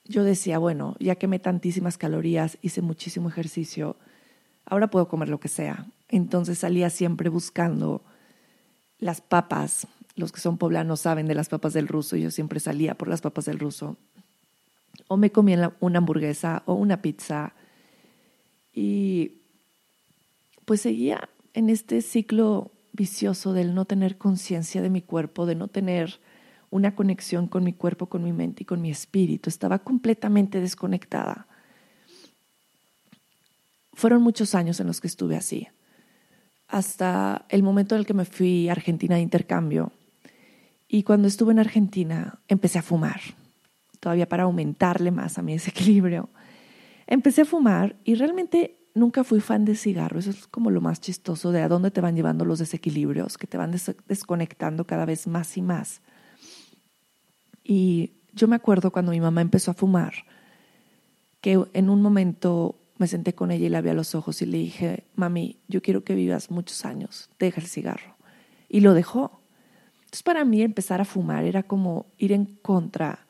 yo 0.05 0.23
decía, 0.23 0.57
bueno, 0.57 0.95
ya 0.99 1.15
quemé 1.15 1.39
tantísimas 1.39 1.97
calorías, 1.97 2.57
hice 2.61 2.81
muchísimo 2.81 3.29
ejercicio, 3.29 3.95
ahora 4.65 4.89
puedo 4.89 5.07
comer 5.07 5.29
lo 5.29 5.39
que 5.39 5.47
sea. 5.47 5.85
Entonces 6.09 6.59
salía 6.59 6.89
siempre 6.89 7.29
buscando 7.29 8.01
las 8.99 9.21
papas, 9.21 9.87
los 10.15 10.31
que 10.31 10.41
son 10.41 10.57
poblanos 10.57 11.01
saben 11.01 11.27
de 11.27 11.35
las 11.35 11.49
papas 11.49 11.73
del 11.73 11.87
ruso, 11.87 12.15
yo 12.15 12.31
siempre 12.31 12.59
salía 12.59 12.95
por 12.95 13.07
las 13.07 13.21
papas 13.21 13.45
del 13.45 13.59
ruso. 13.59 13.97
O 15.07 15.17
me 15.17 15.31
comía 15.31 15.73
una 15.79 15.97
hamburguesa 15.99 16.63
o 16.65 16.73
una 16.73 17.01
pizza. 17.01 17.53
Y 18.73 19.41
pues 20.65 20.81
seguía 20.81 21.29
en 21.53 21.69
este 21.69 22.01
ciclo 22.01 22.71
vicioso 22.91 23.53
del 23.53 23.73
no 23.73 23.85
tener 23.85 24.17
conciencia 24.17 24.81
de 24.81 24.89
mi 24.89 25.01
cuerpo, 25.01 25.45
de 25.45 25.55
no 25.55 25.67
tener 25.67 26.19
una 26.69 26.95
conexión 26.95 27.47
con 27.47 27.63
mi 27.63 27.73
cuerpo, 27.73 28.07
con 28.07 28.23
mi 28.23 28.33
mente 28.33 28.63
y 28.63 28.65
con 28.65 28.81
mi 28.81 28.89
espíritu. 28.89 29.49
Estaba 29.49 29.79
completamente 29.79 30.59
desconectada. 30.59 31.47
Fueron 33.93 34.23
muchos 34.23 34.55
años 34.55 34.79
en 34.79 34.87
los 34.87 34.99
que 34.99 35.07
estuve 35.07 35.35
así, 35.35 35.67
hasta 36.67 37.45
el 37.49 37.61
momento 37.61 37.93
en 37.93 37.99
el 37.99 38.07
que 38.07 38.15
me 38.15 38.25
fui 38.25 38.69
a 38.69 38.71
Argentina 38.71 39.15
de 39.15 39.21
intercambio. 39.21 39.91
Y 40.87 41.03
cuando 41.03 41.27
estuve 41.27 41.51
en 41.51 41.59
Argentina 41.59 42.39
empecé 42.47 42.79
a 42.79 42.83
fumar, 42.83 43.21
todavía 43.99 44.27
para 44.27 44.43
aumentarle 44.43 45.11
más 45.11 45.37
a 45.37 45.43
mi 45.43 45.53
desequilibrio. 45.53 46.29
Empecé 47.05 47.41
a 47.41 47.45
fumar 47.45 47.95
y 48.03 48.15
realmente 48.15 48.82
nunca 48.93 49.23
fui 49.23 49.39
fan 49.39 49.65
de 49.65 49.75
cigarros. 49.75 50.27
Eso 50.27 50.39
es 50.39 50.47
como 50.47 50.71
lo 50.71 50.81
más 50.81 51.01
chistoso 51.01 51.51
de 51.51 51.61
a 51.61 51.67
dónde 51.67 51.91
te 51.91 52.01
van 52.01 52.15
llevando 52.15 52.45
los 52.45 52.59
desequilibrios, 52.59 53.37
que 53.37 53.47
te 53.47 53.57
van 53.57 53.73
desconectando 54.07 54.85
cada 54.85 55.05
vez 55.05 55.27
más 55.27 55.57
y 55.57 55.61
más. 55.61 56.01
Y 57.63 58.11
yo 58.33 58.47
me 58.47 58.55
acuerdo 58.55 58.91
cuando 58.91 59.11
mi 59.11 59.21
mamá 59.21 59.41
empezó 59.41 59.71
a 59.71 59.75
fumar, 59.75 60.13
que 61.41 61.63
en 61.73 61.89
un 61.89 62.01
momento 62.01 62.75
me 62.97 63.07
senté 63.07 63.33
con 63.33 63.51
ella 63.51 63.65
y 63.65 63.69
la 63.69 63.81
vi 63.81 63.89
a 63.89 63.93
los 63.93 64.15
ojos 64.15 64.41
y 64.41 64.45
le 64.45 64.57
dije, 64.57 65.03
mami, 65.15 65.57
yo 65.67 65.81
quiero 65.81 66.03
que 66.03 66.15
vivas 66.15 66.51
muchos 66.51 66.85
años, 66.85 67.29
deja 67.39 67.59
el 67.59 67.67
cigarro. 67.67 68.15
Y 68.69 68.79
lo 68.81 68.93
dejó. 68.93 69.41
Entonces 69.99 70.23
para 70.23 70.45
mí 70.45 70.61
empezar 70.61 71.01
a 71.01 71.05
fumar 71.05 71.43
era 71.43 71.63
como 71.63 72.05
ir 72.17 72.31
en 72.31 72.45
contra 72.45 73.25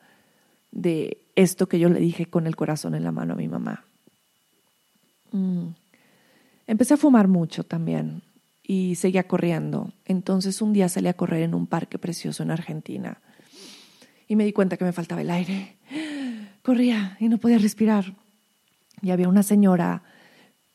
de 0.70 1.18
esto 1.34 1.68
que 1.68 1.78
yo 1.78 1.88
le 1.88 2.00
dije 2.00 2.26
con 2.26 2.46
el 2.46 2.56
corazón 2.56 2.94
en 2.94 3.04
la 3.04 3.12
mano 3.12 3.34
a 3.34 3.36
mi 3.36 3.48
mamá. 3.48 3.84
Mm. 5.34 5.74
Empecé 6.68 6.94
a 6.94 6.96
fumar 6.96 7.26
mucho 7.26 7.64
también 7.64 8.22
y 8.62 8.94
seguía 8.94 9.26
corriendo. 9.26 9.92
Entonces 10.06 10.62
un 10.62 10.72
día 10.72 10.88
salí 10.88 11.08
a 11.08 11.14
correr 11.14 11.42
en 11.42 11.54
un 11.54 11.66
parque 11.66 11.98
precioso 11.98 12.42
en 12.42 12.52
Argentina 12.52 13.18
y 14.28 14.36
me 14.36 14.44
di 14.44 14.52
cuenta 14.52 14.76
que 14.76 14.84
me 14.84 14.92
faltaba 14.92 15.20
el 15.20 15.30
aire. 15.30 15.76
Corría 16.62 17.16
y 17.20 17.28
no 17.28 17.38
podía 17.38 17.58
respirar. 17.58 18.14
Y 19.02 19.10
había 19.10 19.28
una 19.28 19.42
señora 19.42 20.02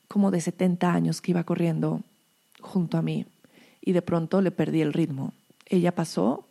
como 0.08 0.30
de 0.30 0.42
70 0.42 0.94
años 0.94 1.22
que 1.22 1.32
iba 1.32 1.44
corriendo 1.46 2.04
junto 2.60 2.98
a 2.98 3.02
mí 3.02 3.26
y 3.82 3.94
de 3.94 4.02
pronto 4.02 4.42
le 4.42 4.52
perdí 4.52 4.82
el 4.82 4.94
ritmo. 4.94 5.34
Ella 5.66 5.96
pasó 5.96 6.46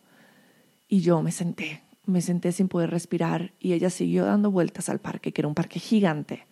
y 0.87 1.01
yo 1.01 1.21
me 1.21 1.31
senté, 1.31 1.83
me 2.07 2.21
senté 2.21 2.51
sin 2.51 2.69
poder 2.69 2.89
respirar 2.89 3.51
y 3.59 3.73
ella 3.73 3.91
siguió 3.91 4.25
dando 4.25 4.49
vueltas 4.49 4.89
al 4.89 4.99
parque, 4.99 5.31
que 5.31 5.41
era 5.41 5.47
un 5.47 5.53
parque 5.53 5.79
gigante. 5.79 6.48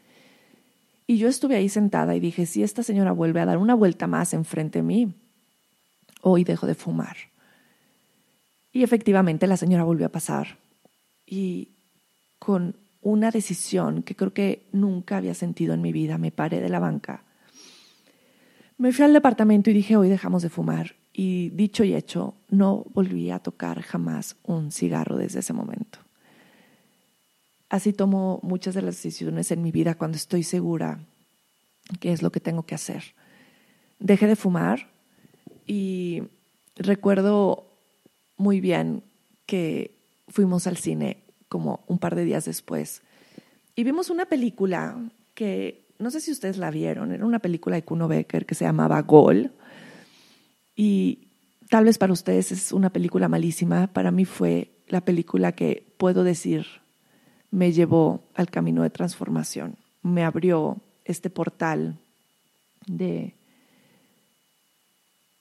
Y 1.07 1.17
yo 1.17 1.29
estuve 1.29 1.55
ahí 1.55 1.69
sentada 1.69 2.15
y 2.15 2.19
dije, 2.19 2.45
si 2.45 2.63
esta 2.63 2.83
señora 2.83 3.13
vuelve 3.13 3.39
a 3.39 3.45
dar 3.45 3.57
una 3.57 3.73
vuelta 3.73 4.07
más 4.07 4.33
enfrente 4.33 4.79
de 4.79 4.83
mí, 4.83 5.13
hoy 6.21 6.43
dejo 6.43 6.67
de 6.67 6.75
fumar. 6.75 7.15
Y 8.73 8.83
efectivamente 8.83 9.47
la 9.47 9.55
señora 9.55 9.85
volvió 9.85 10.05
a 10.07 10.11
pasar. 10.11 10.57
Y 11.25 11.69
con 12.39 12.75
una 13.01 13.31
decisión 13.31 14.03
que 14.03 14.15
creo 14.15 14.33
que 14.33 14.67
nunca 14.73 15.17
había 15.17 15.33
sentido 15.33 15.73
en 15.73 15.81
mi 15.81 15.93
vida, 15.93 16.17
me 16.17 16.31
paré 16.31 16.59
de 16.59 16.69
la 16.69 16.79
banca. 16.79 17.23
Me 18.77 18.91
fui 18.91 19.05
al 19.05 19.13
departamento 19.13 19.69
y 19.69 19.73
dije, 19.73 19.95
hoy 19.95 20.09
dejamos 20.09 20.43
de 20.43 20.49
fumar. 20.49 20.95
Y 21.13 21.49
dicho 21.49 21.85
y 21.85 21.95
hecho, 21.95 22.35
no 22.49 22.85
volví 22.93 23.31
a 23.31 23.39
tocar 23.39 23.81
jamás 23.81 24.35
un 24.43 24.71
cigarro 24.73 25.15
desde 25.15 25.39
ese 25.39 25.53
momento. 25.53 25.99
Así 27.69 27.93
tomo 27.93 28.39
muchas 28.43 28.75
de 28.75 28.81
las 28.81 28.95
decisiones 28.95 29.51
en 29.51 29.62
mi 29.62 29.71
vida 29.71 29.95
cuando 29.95 30.15
estoy 30.17 30.43
segura 30.43 31.00
que 32.00 32.12
es 32.12 32.21
lo 32.21 32.31
que 32.31 32.39
tengo 32.39 32.63
que 32.63 32.75
hacer. 32.75 33.03
Dejé 34.00 34.27
de 34.27 34.36
fumar 34.36 34.88
y 35.65 36.24
recuerdo 36.75 37.65
muy 38.38 38.62
bien 38.62 39.03
que 39.45 39.91
fuimos 40.27 40.67
al 40.67 40.77
cine 40.77 41.17
como 41.50 41.81
un 41.88 41.97
par 41.97 42.15
de 42.15 42.25
días 42.25 42.45
después 42.45 43.01
y 43.75 43.83
vimos 43.83 44.09
una 44.09 44.25
película 44.25 44.97
que 45.33 45.86
no 46.00 46.12
sé 46.12 46.19
si 46.19 46.31
ustedes 46.31 46.57
la 46.57 46.69
vieron, 46.69 47.12
era 47.12 47.25
una 47.25 47.39
película 47.39 47.75
de 47.75 47.83
Kuno 47.83 48.07
Becker 48.07 48.45
que 48.45 48.55
se 48.55 48.65
llamaba 48.65 49.01
Gol 49.01 49.51
y 50.75 51.29
tal 51.69 51.86
vez 51.86 51.97
para 51.97 52.13
ustedes 52.13 52.51
es 52.51 52.71
una 52.71 52.91
película 52.91 53.27
malísima, 53.27 53.88
para 53.88 54.12
mí 54.12 54.25
fue 54.25 54.69
la 54.88 55.01
película 55.01 55.53
que 55.53 55.83
puedo 55.97 56.24
decir 56.24 56.67
me 57.51 57.72
llevó 57.72 58.24
al 58.36 58.50
camino 58.50 58.84
de 58.84 58.89
transformación, 58.89 59.75
me 60.04 60.24
abrió 60.24 60.77
este 61.06 61.30
portal 61.30 61.98
de, 62.86 63.34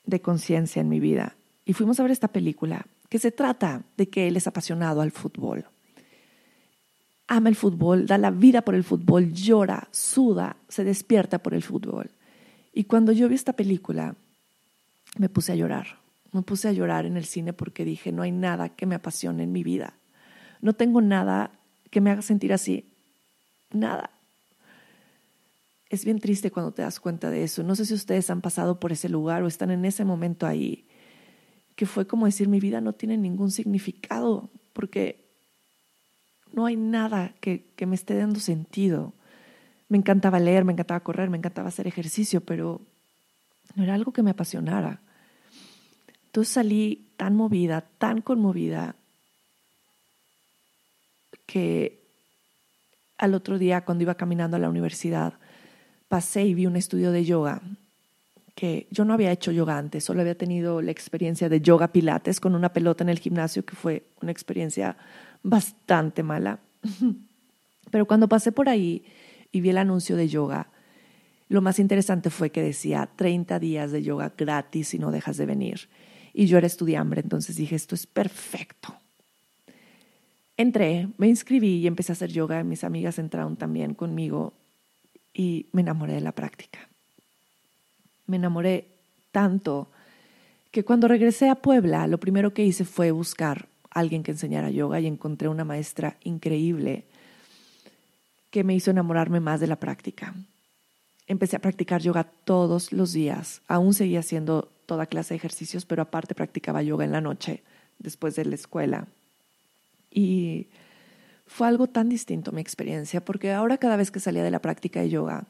de 0.04 0.20
conciencia 0.20 0.80
en 0.80 0.88
mi 0.88 1.00
vida. 1.00 1.36
Y 1.64 1.72
fuimos 1.72 1.98
a 1.98 2.02
ver 2.02 2.12
esta 2.12 2.28
película, 2.28 2.86
que 3.08 3.18
se 3.18 3.32
trata 3.32 3.82
de 3.96 4.08
que 4.08 4.28
él 4.28 4.36
es 4.36 4.46
apasionado 4.46 5.00
al 5.00 5.10
fútbol. 5.10 5.64
Ama 7.28 7.48
el 7.48 7.56
fútbol, 7.56 8.06
da 8.06 8.18
la 8.18 8.30
vida 8.30 8.62
por 8.62 8.74
el 8.74 8.84
fútbol, 8.84 9.32
llora, 9.32 9.88
suda, 9.90 10.56
se 10.68 10.84
despierta 10.84 11.38
por 11.38 11.54
el 11.54 11.62
fútbol. 11.62 12.10
Y 12.72 12.84
cuando 12.84 13.10
yo 13.10 13.28
vi 13.28 13.34
esta 13.34 13.54
película, 13.54 14.14
me 15.18 15.28
puse 15.28 15.52
a 15.52 15.56
llorar. 15.56 15.98
Me 16.32 16.42
puse 16.42 16.68
a 16.68 16.72
llorar 16.72 17.06
en 17.06 17.16
el 17.16 17.24
cine 17.24 17.52
porque 17.52 17.84
dije, 17.84 18.12
no 18.12 18.22
hay 18.22 18.32
nada 18.32 18.68
que 18.68 18.86
me 18.86 18.94
apasione 18.94 19.42
en 19.42 19.52
mi 19.52 19.64
vida. 19.64 19.94
No 20.60 20.74
tengo 20.74 21.00
nada 21.00 21.50
que 21.90 22.00
me 22.00 22.10
haga 22.10 22.22
sentir 22.22 22.52
así. 22.52 22.92
Nada. 23.72 24.10
Es 25.88 26.04
bien 26.04 26.18
triste 26.18 26.50
cuando 26.50 26.72
te 26.72 26.82
das 26.82 26.98
cuenta 26.98 27.30
de 27.30 27.44
eso. 27.44 27.62
No 27.62 27.76
sé 27.76 27.84
si 27.84 27.94
ustedes 27.94 28.28
han 28.30 28.40
pasado 28.40 28.80
por 28.80 28.92
ese 28.92 29.08
lugar 29.08 29.42
o 29.42 29.46
están 29.46 29.70
en 29.70 29.84
ese 29.84 30.04
momento 30.04 30.46
ahí, 30.46 30.86
que 31.76 31.86
fue 31.86 32.06
como 32.06 32.26
decir, 32.26 32.48
mi 32.48 32.58
vida 32.58 32.80
no 32.80 32.92
tiene 32.92 33.16
ningún 33.16 33.50
significado, 33.50 34.50
porque 34.72 35.24
no 36.52 36.66
hay 36.66 36.76
nada 36.76 37.34
que, 37.40 37.66
que 37.76 37.86
me 37.86 37.94
esté 37.94 38.16
dando 38.16 38.40
sentido. 38.40 39.12
Me 39.88 39.98
encantaba 39.98 40.40
leer, 40.40 40.64
me 40.64 40.72
encantaba 40.72 41.00
correr, 41.00 41.30
me 41.30 41.38
encantaba 41.38 41.68
hacer 41.68 41.86
ejercicio, 41.86 42.40
pero 42.40 42.80
no 43.74 43.84
era 43.84 43.94
algo 43.94 44.12
que 44.12 44.22
me 44.22 44.30
apasionara. 44.30 45.00
Entonces 46.26 46.52
salí 46.52 47.08
tan 47.16 47.36
movida, 47.36 47.82
tan 47.98 48.20
conmovida, 48.20 48.96
que 51.46 52.02
al 53.18 53.34
otro 53.34 53.58
día 53.58 53.84
cuando 53.84 54.02
iba 54.02 54.14
caminando 54.14 54.56
a 54.56 54.60
la 54.60 54.68
universidad 54.68 55.34
pasé 56.08 56.44
y 56.44 56.54
vi 56.54 56.66
un 56.66 56.76
estudio 56.76 57.12
de 57.12 57.24
yoga 57.24 57.62
que 58.54 58.86
yo 58.90 59.04
no 59.04 59.12
había 59.12 59.32
hecho 59.32 59.52
yoga 59.52 59.76
antes, 59.76 60.02
solo 60.02 60.22
había 60.22 60.36
tenido 60.36 60.80
la 60.80 60.90
experiencia 60.90 61.50
de 61.50 61.60
yoga 61.60 61.88
pilates 61.88 62.40
con 62.40 62.54
una 62.54 62.72
pelota 62.72 63.04
en 63.04 63.10
el 63.10 63.18
gimnasio 63.18 63.66
que 63.66 63.76
fue 63.76 64.06
una 64.22 64.32
experiencia 64.32 64.96
bastante 65.42 66.22
mala. 66.22 66.58
Pero 67.90 68.06
cuando 68.06 68.28
pasé 68.28 68.52
por 68.52 68.70
ahí 68.70 69.04
y 69.52 69.60
vi 69.60 69.68
el 69.68 69.78
anuncio 69.78 70.16
de 70.16 70.28
yoga, 70.28 70.70
lo 71.48 71.60
más 71.60 71.78
interesante 71.78 72.30
fue 72.30 72.50
que 72.50 72.62
decía 72.62 73.08
30 73.14 73.58
días 73.58 73.92
de 73.92 74.02
yoga 74.02 74.32
gratis 74.36 74.88
si 74.88 74.98
no 74.98 75.10
dejas 75.10 75.36
de 75.36 75.44
venir. 75.44 75.88
Y 76.32 76.46
yo 76.46 76.56
era 76.56 76.66
estudiante, 76.66 77.20
entonces 77.20 77.56
dije, 77.56 77.76
esto 77.76 77.94
es 77.94 78.06
perfecto. 78.06 78.96
Entré, 80.56 81.08
me 81.18 81.28
inscribí 81.28 81.76
y 81.78 81.86
empecé 81.86 82.12
a 82.12 82.14
hacer 82.14 82.32
yoga. 82.32 82.62
Mis 82.64 82.84
amigas 82.84 83.18
entraron 83.18 83.56
también 83.56 83.94
conmigo 83.94 84.54
y 85.34 85.66
me 85.72 85.82
enamoré 85.82 86.14
de 86.14 86.22
la 86.22 86.32
práctica. 86.32 86.88
Me 88.26 88.36
enamoré 88.36 88.86
tanto 89.32 89.88
que 90.70 90.84
cuando 90.84 91.08
regresé 91.08 91.48
a 91.50 91.56
Puebla, 91.56 92.06
lo 92.06 92.18
primero 92.18 92.54
que 92.54 92.64
hice 92.64 92.84
fue 92.84 93.10
buscar 93.10 93.68
a 93.90 94.00
alguien 94.00 94.22
que 94.22 94.32
enseñara 94.32 94.70
yoga 94.70 94.98
y 94.98 95.06
encontré 95.06 95.48
una 95.48 95.64
maestra 95.64 96.16
increíble 96.24 97.04
que 98.50 98.64
me 98.64 98.74
hizo 98.74 98.90
enamorarme 98.90 99.40
más 99.40 99.60
de 99.60 99.66
la 99.66 99.76
práctica. 99.76 100.34
Empecé 101.26 101.56
a 101.56 101.60
practicar 101.60 102.00
yoga 102.00 102.24
todos 102.24 102.92
los 102.92 103.12
días. 103.12 103.60
Aún 103.68 103.92
seguía 103.92 104.20
haciendo 104.20 104.70
toda 104.86 105.06
clase 105.06 105.34
de 105.34 105.38
ejercicios, 105.38 105.84
pero 105.84 106.02
aparte 106.02 106.34
practicaba 106.34 106.82
yoga 106.82 107.04
en 107.04 107.12
la 107.12 107.20
noche 107.20 107.62
después 107.98 108.36
de 108.36 108.44
la 108.46 108.54
escuela. 108.54 109.06
Y 110.16 110.68
fue 111.46 111.68
algo 111.68 111.88
tan 111.88 112.08
distinto 112.08 112.50
mi 112.50 112.62
experiencia, 112.62 113.22
porque 113.22 113.52
ahora 113.52 113.76
cada 113.76 113.96
vez 113.96 114.10
que 114.10 114.18
salía 114.18 114.42
de 114.42 114.50
la 114.50 114.62
práctica 114.62 115.00
de 115.00 115.10
yoga, 115.10 115.44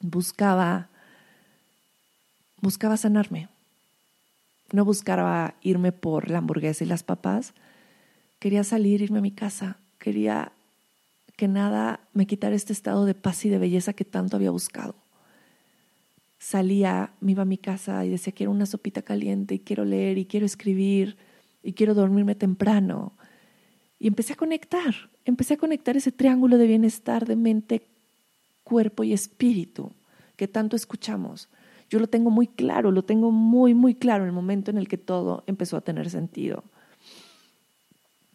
buscaba, 0.00 0.88
buscaba 2.62 2.96
sanarme. 2.96 3.50
No 4.72 4.86
buscaba 4.86 5.54
irme 5.60 5.92
por 5.92 6.30
la 6.30 6.38
hamburguesa 6.38 6.82
y 6.82 6.86
las 6.86 7.02
papas. 7.02 7.52
Quería 8.38 8.64
salir, 8.64 9.02
irme 9.02 9.18
a 9.18 9.22
mi 9.22 9.32
casa. 9.32 9.76
Quería 9.98 10.52
que 11.36 11.46
nada 11.46 12.00
me 12.14 12.26
quitara 12.26 12.56
este 12.56 12.72
estado 12.72 13.04
de 13.04 13.14
paz 13.14 13.44
y 13.44 13.50
de 13.50 13.58
belleza 13.58 13.92
que 13.92 14.06
tanto 14.06 14.36
había 14.36 14.50
buscado. 14.50 14.94
salía, 16.38 17.12
me 17.20 17.32
iba 17.32 17.42
a 17.42 17.46
mi 17.46 17.58
casa 17.58 18.04
y 18.06 18.08
decía, 18.08 18.32
quiero 18.32 18.52
una 18.52 18.66
sopita 18.66 19.02
caliente 19.02 19.56
y 19.56 19.58
quiero 19.58 19.84
leer 19.84 20.16
y 20.16 20.24
quiero 20.24 20.46
escribir 20.46 21.18
y 21.62 21.74
quiero 21.74 21.92
dormirme 21.94 22.34
temprano. 22.34 23.12
Y 23.98 24.08
empecé 24.08 24.34
a 24.34 24.36
conectar, 24.36 24.94
empecé 25.24 25.54
a 25.54 25.58
conectar 25.58 25.96
ese 25.96 26.12
triángulo 26.12 26.58
de 26.58 26.66
bienestar 26.66 27.26
de 27.26 27.36
mente, 27.36 27.82
cuerpo 28.64 29.04
y 29.04 29.12
espíritu 29.12 29.92
que 30.36 30.48
tanto 30.48 30.76
escuchamos. 30.76 31.48
Yo 31.88 31.98
lo 31.98 32.08
tengo 32.08 32.30
muy 32.30 32.46
claro, 32.46 32.90
lo 32.90 33.04
tengo 33.04 33.30
muy, 33.30 33.74
muy 33.74 33.94
claro 33.94 34.24
en 34.24 34.28
el 34.28 34.34
momento 34.34 34.70
en 34.70 34.78
el 34.78 34.88
que 34.88 34.98
todo 34.98 35.44
empezó 35.46 35.76
a 35.76 35.80
tener 35.80 36.10
sentido. 36.10 36.64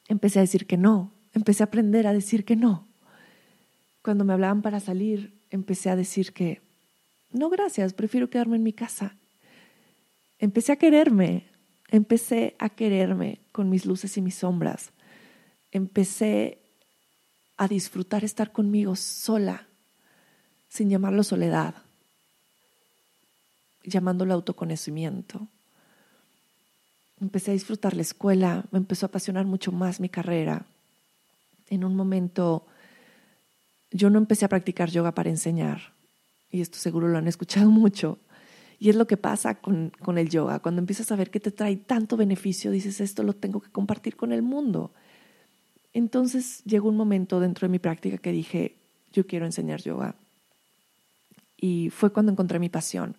Empecé 0.08 0.40
a 0.40 0.42
decir 0.42 0.66
que 0.66 0.78
no, 0.78 1.12
empecé 1.34 1.64
a 1.64 1.68
aprender 1.68 2.08
a 2.08 2.14
decir 2.14 2.46
que 2.46 2.56
no. 2.56 2.88
Cuando 4.02 4.26
me 4.26 4.34
hablaban 4.34 4.62
para 4.62 4.80
salir, 4.80 5.34
empecé 5.52 5.90
a 5.90 5.96
decir 5.96 6.34
que 6.34 6.62
no, 7.34 7.50
gracias, 7.50 7.94
prefiero 7.94 8.30
quedarme 8.30 8.58
en 8.58 8.64
mi 8.64 8.74
casa. 8.74 9.16
Empecé 10.40 10.74
a 10.74 10.76
quererme, 10.78 11.46
empecé 11.90 12.56
a 12.60 12.70
quererme 12.70 13.40
con 13.52 13.70
mis 13.70 13.86
luces 13.86 14.18
y 14.18 14.22
mis 14.22 14.36
sombras. 14.36 14.92
Empecé 15.72 16.60
a 17.58 17.68
disfrutar 17.68 18.24
estar 18.24 18.52
conmigo 18.52 18.96
sola, 18.96 19.68
sin 20.68 20.90
llamarlo 20.90 21.24
soledad, 21.24 21.76
llamándolo 23.84 24.34
autoconocimiento. 24.34 25.48
Empecé 27.20 27.52
a 27.52 27.54
disfrutar 27.54 27.96
la 27.96 28.02
escuela, 28.02 28.66
me 28.72 28.80
empezó 28.80 29.06
a 29.06 29.10
apasionar 29.10 29.46
mucho 29.46 29.72
más 29.72 30.00
mi 30.00 30.10
carrera. 30.10 30.66
En 31.70 31.84
un 31.84 31.96
momento 31.96 32.66
yo 33.92 34.10
no 34.10 34.18
empecé 34.18 34.46
a 34.46 34.50
practicar 34.50 34.90
yoga 34.90 35.14
para 35.14 35.30
enseñar, 35.30 35.94
y 36.50 36.62
esto 36.62 36.78
seguro 36.78 37.08
lo 37.08 37.18
han 37.18 37.28
escuchado 37.28 37.70
mucho, 37.72 38.18
y 38.80 38.90
es 38.90 38.96
lo 38.96 39.06
que 39.06 39.18
pasa 39.18 39.56
con, 39.56 39.92
con, 40.02 40.18
el 40.18 40.30
yoga. 40.30 40.60
Cuando 40.60 40.80
empiezas 40.80 41.12
a 41.12 41.16
ver 41.16 41.30
que 41.30 41.40
te 41.40 41.52
trae 41.52 41.76
tanto 41.76 42.18
beneficio, 42.18 42.72
dices, 42.72 43.00
esto 43.00 43.22
lo 43.22 43.34
tengo 43.34 43.62
que 43.62 43.70
compartir 43.70 44.16
con 44.16 44.32
el 44.32 44.42
mundo. 44.42 44.92
Entonces 45.94 46.64
llegó 46.64 46.90
un 46.90 46.98
momento 46.98 47.40
dentro 47.40 47.68
de 47.68 47.72
mi 47.72 47.80
práctica 47.80 48.18
que 48.18 48.32
dije, 48.32 48.76
yo 49.12 49.28
quiero 49.28 49.46
enseñar 49.46 49.82
yoga. 49.82 50.16
Y 51.58 51.90
fue 51.90 52.12
cuando 52.12 52.32
encontré 52.32 52.60
mi 52.60 52.70
pasión. 52.70 53.16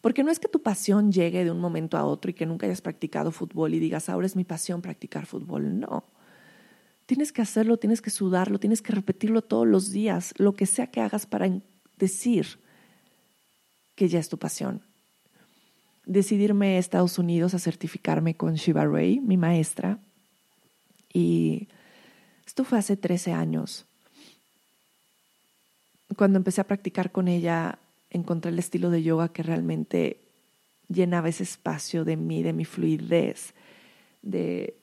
Porque 0.00 0.24
no 0.24 0.32
es 0.32 0.40
que 0.40 0.48
tu 0.48 0.62
pasión 0.62 1.12
llegue 1.12 1.44
de 1.44 1.50
un 1.50 1.60
momento 1.60 1.96
a 1.96 2.04
otro 2.04 2.30
y 2.30 2.34
que 2.34 2.44
nunca 2.44 2.66
hayas 2.66 2.80
practicado 2.80 3.30
fútbol 3.30 3.72
y 3.72 3.78
digas, 3.78 4.08
ahora 4.08 4.26
es 4.26 4.34
mi 4.34 4.44
pasión 4.44 4.82
practicar 4.82 5.26
fútbol. 5.26 5.78
No. 5.78 6.04
Tienes 7.06 7.32
que 7.32 7.40
hacerlo, 7.40 7.76
tienes 7.76 8.02
que 8.02 8.10
sudarlo, 8.10 8.58
tienes 8.58 8.82
que 8.82 8.92
repetirlo 8.92 9.42
todos 9.42 9.66
los 9.66 9.92
días, 9.92 10.34
lo 10.38 10.54
que 10.54 10.66
sea 10.66 10.88
que 10.88 11.00
hagas 11.00 11.26
para 11.26 11.48
decir 11.98 12.58
que 13.94 14.08
ya 14.08 14.18
es 14.18 14.28
tu 14.28 14.38
pasión. 14.38 14.82
Decidirme 16.04 16.76
a 16.76 16.78
Estados 16.78 17.18
Unidos 17.18 17.54
a 17.54 17.60
certificarme 17.60 18.34
con 18.34 18.54
Shiva 18.54 18.84
Ray, 18.86 19.20
mi 19.20 19.36
maestra, 19.36 20.00
y 21.12 21.68
esto 22.46 22.64
fue 22.64 22.78
hace 22.78 22.96
13 22.96 23.32
años. 23.32 23.86
Cuando 26.16 26.38
empecé 26.38 26.60
a 26.60 26.66
practicar 26.66 27.10
con 27.10 27.28
ella, 27.28 27.78
encontré 28.10 28.50
el 28.50 28.58
estilo 28.58 28.90
de 28.90 29.02
yoga 29.02 29.30
que 29.30 29.42
realmente 29.42 30.18
llenaba 30.88 31.28
ese 31.28 31.42
espacio 31.42 32.04
de 32.04 32.16
mí, 32.16 32.42
de 32.42 32.52
mi 32.52 32.64
fluidez, 32.64 33.54
de, 34.20 34.76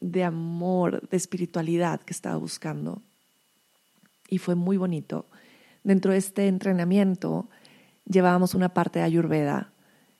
de 0.00 0.24
amor, 0.24 1.08
de 1.08 1.16
espiritualidad 1.16 2.00
que 2.00 2.12
estaba 2.12 2.36
buscando. 2.36 3.02
Y 4.28 4.38
fue 4.38 4.54
muy 4.54 4.76
bonito 4.76 5.26
dentro 5.86 6.10
de 6.10 6.18
este 6.18 6.48
entrenamiento 6.48 7.48
llevábamos 8.06 8.54
una 8.54 8.70
parte 8.70 8.98
de 8.98 9.04
Ayurveda. 9.04 9.70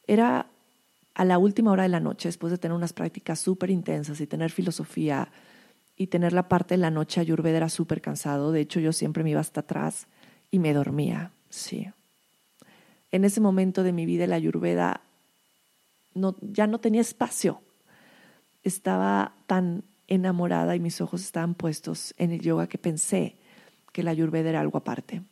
Era 0.07 0.47
a 1.15 1.25
la 1.25 1.39
última 1.39 1.73
hora 1.73 1.83
de 1.83 1.89
la 1.89 1.99
noche, 1.99 2.29
después 2.29 2.53
de 2.53 2.59
tener 2.59 2.77
unas 2.77 2.93
prácticas 2.93 3.41
súper 3.41 3.71
intensas 3.71 4.21
y 4.21 4.29
tener 4.29 4.53
filosofía 4.53 5.29
y 5.97 6.09
tener 6.09 6.33
la 6.33 6.49
parte 6.49 6.75
de 6.75 6.79
la 6.79 6.91
noche 6.91 7.21
Ayurveda 7.21 7.57
era 7.57 7.69
súper 7.69 8.01
cansado. 8.01 8.53
De 8.53 8.61
hecho, 8.61 8.81
yo 8.81 8.93
siempre 8.93 9.25
me 9.25 9.31
iba 9.31 9.41
hasta 9.41 9.61
atrás 9.61 10.07
y 10.51 10.59
me 10.59 10.75
dormía, 10.75 11.33
sí. 11.49 11.89
En 13.11 13.25
ese 13.25 13.41
momento 13.41 13.83
de 13.83 13.93
mi 13.93 14.05
vida 14.05 14.27
la 14.27 14.37
Ayurveda 14.37 15.01
no, 16.15 16.37
ya 16.41 16.67
no 16.67 16.79
tenía 16.79 17.01
espacio. 17.01 17.61
Estaba 18.63 19.33
tan 19.47 19.85
enamorada 20.09 20.77
y 20.77 20.81
mis 20.81 21.01
ojos 21.01 21.23
estaban 21.23 21.55
puestos 21.55 22.15
en 22.19 22.33
el 22.33 22.41
yoga 22.41 22.67
que 22.67 22.79
pensé 22.79 23.37
que 23.93 24.03
la 24.03 24.11
Ayurveda 24.11 24.51
era 24.51 24.61
algo 24.61 24.79
aparte. 24.79 25.23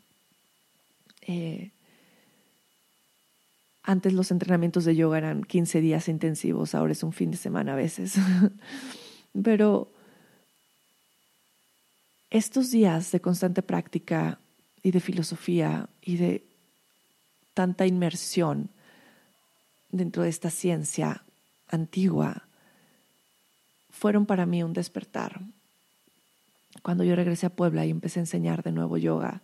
Eh, 1.27 1.71
antes 3.83 4.15
los 4.15 4.31
entrenamientos 4.31 4.87
de 4.87 4.97
yoga 4.97 5.19
eran 5.19 5.45
15 5.45 5.81
días 5.83 6.09
intensivos, 6.09 6.75
ahora 6.75 6.93
es 6.93 7.03
un 7.03 7.13
fin 7.13 7.31
de 7.31 7.37
semana 7.37 7.75
a 7.75 7.77
veces. 7.77 8.15
Pero 9.43 9.89
estos 12.35 12.73
días 12.73 13.13
de 13.13 13.21
constante 13.21 13.63
práctica 13.63 14.41
y 14.83 14.91
de 14.91 14.99
filosofía 14.99 15.89
y 16.03 16.17
de 16.17 16.43
tanta 17.55 17.87
inmersión 17.87 18.71
dentro 19.93 20.25
de 20.25 20.31
esta 20.31 20.51
ciencia 20.51 21.23
antigua 21.69 22.43
fueron 23.89 24.27
para 24.27 24.47
mí 24.47 24.65
un 24.65 24.73
despertar. 24.73 25.43
Cuando 26.83 27.05
yo 27.05 27.15
regresé 27.15 27.47
a 27.47 27.55
Puebla 27.55 27.87
y 27.87 27.91
empecé 27.91 28.19
a 28.19 28.25
enseñar 28.27 28.65
de 28.65 28.73
nuevo 28.73 28.99
yoga, 28.99 29.41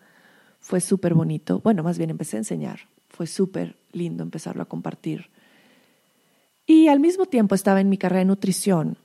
fue 0.59 0.81
súper 0.81 1.14
bonito. 1.14 1.61
Bueno, 1.61 1.85
más 1.85 1.96
bien 1.96 2.11
empecé 2.11 2.38
a 2.38 2.40
enseñar. 2.40 2.81
Fue 3.09 3.29
súper 3.29 3.76
lindo 3.92 4.24
empezarlo 4.24 4.62
a 4.62 4.68
compartir. 4.68 5.31
Y 6.66 6.88
al 6.88 6.98
mismo 6.98 7.26
tiempo 7.26 7.55
estaba 7.55 7.81
en 7.81 7.88
mi 7.88 7.98
carrera 7.98 8.18
de 8.18 8.24
nutrición, 8.24 8.96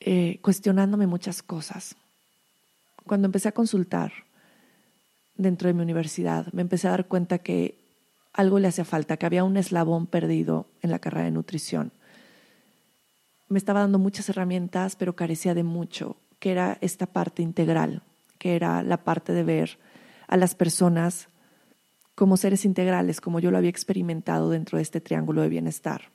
eh, 0.00 0.40
cuestionándome 0.42 1.06
muchas 1.06 1.40
cosas. 1.44 1.94
Cuando 3.10 3.26
empecé 3.26 3.48
a 3.48 3.52
consultar 3.52 4.12
dentro 5.34 5.66
de 5.66 5.74
mi 5.74 5.82
universidad, 5.82 6.46
me 6.52 6.62
empecé 6.62 6.86
a 6.86 6.92
dar 6.92 7.08
cuenta 7.08 7.38
que 7.38 7.76
algo 8.32 8.60
le 8.60 8.68
hacía 8.68 8.84
falta, 8.84 9.16
que 9.16 9.26
había 9.26 9.42
un 9.42 9.56
eslabón 9.56 10.06
perdido 10.06 10.68
en 10.80 10.92
la 10.92 11.00
carrera 11.00 11.24
de 11.24 11.32
nutrición. 11.32 11.90
Me 13.48 13.58
estaba 13.58 13.80
dando 13.80 13.98
muchas 13.98 14.28
herramientas, 14.28 14.94
pero 14.94 15.16
carecía 15.16 15.54
de 15.54 15.64
mucho, 15.64 16.18
que 16.38 16.52
era 16.52 16.78
esta 16.82 17.06
parte 17.06 17.42
integral, 17.42 18.04
que 18.38 18.54
era 18.54 18.80
la 18.84 18.98
parte 18.98 19.32
de 19.32 19.42
ver 19.42 19.80
a 20.28 20.36
las 20.36 20.54
personas 20.54 21.26
como 22.14 22.36
seres 22.36 22.64
integrales, 22.64 23.20
como 23.20 23.40
yo 23.40 23.50
lo 23.50 23.58
había 23.58 23.70
experimentado 23.70 24.50
dentro 24.50 24.76
de 24.76 24.82
este 24.82 25.00
triángulo 25.00 25.42
de 25.42 25.48
bienestar. 25.48 26.10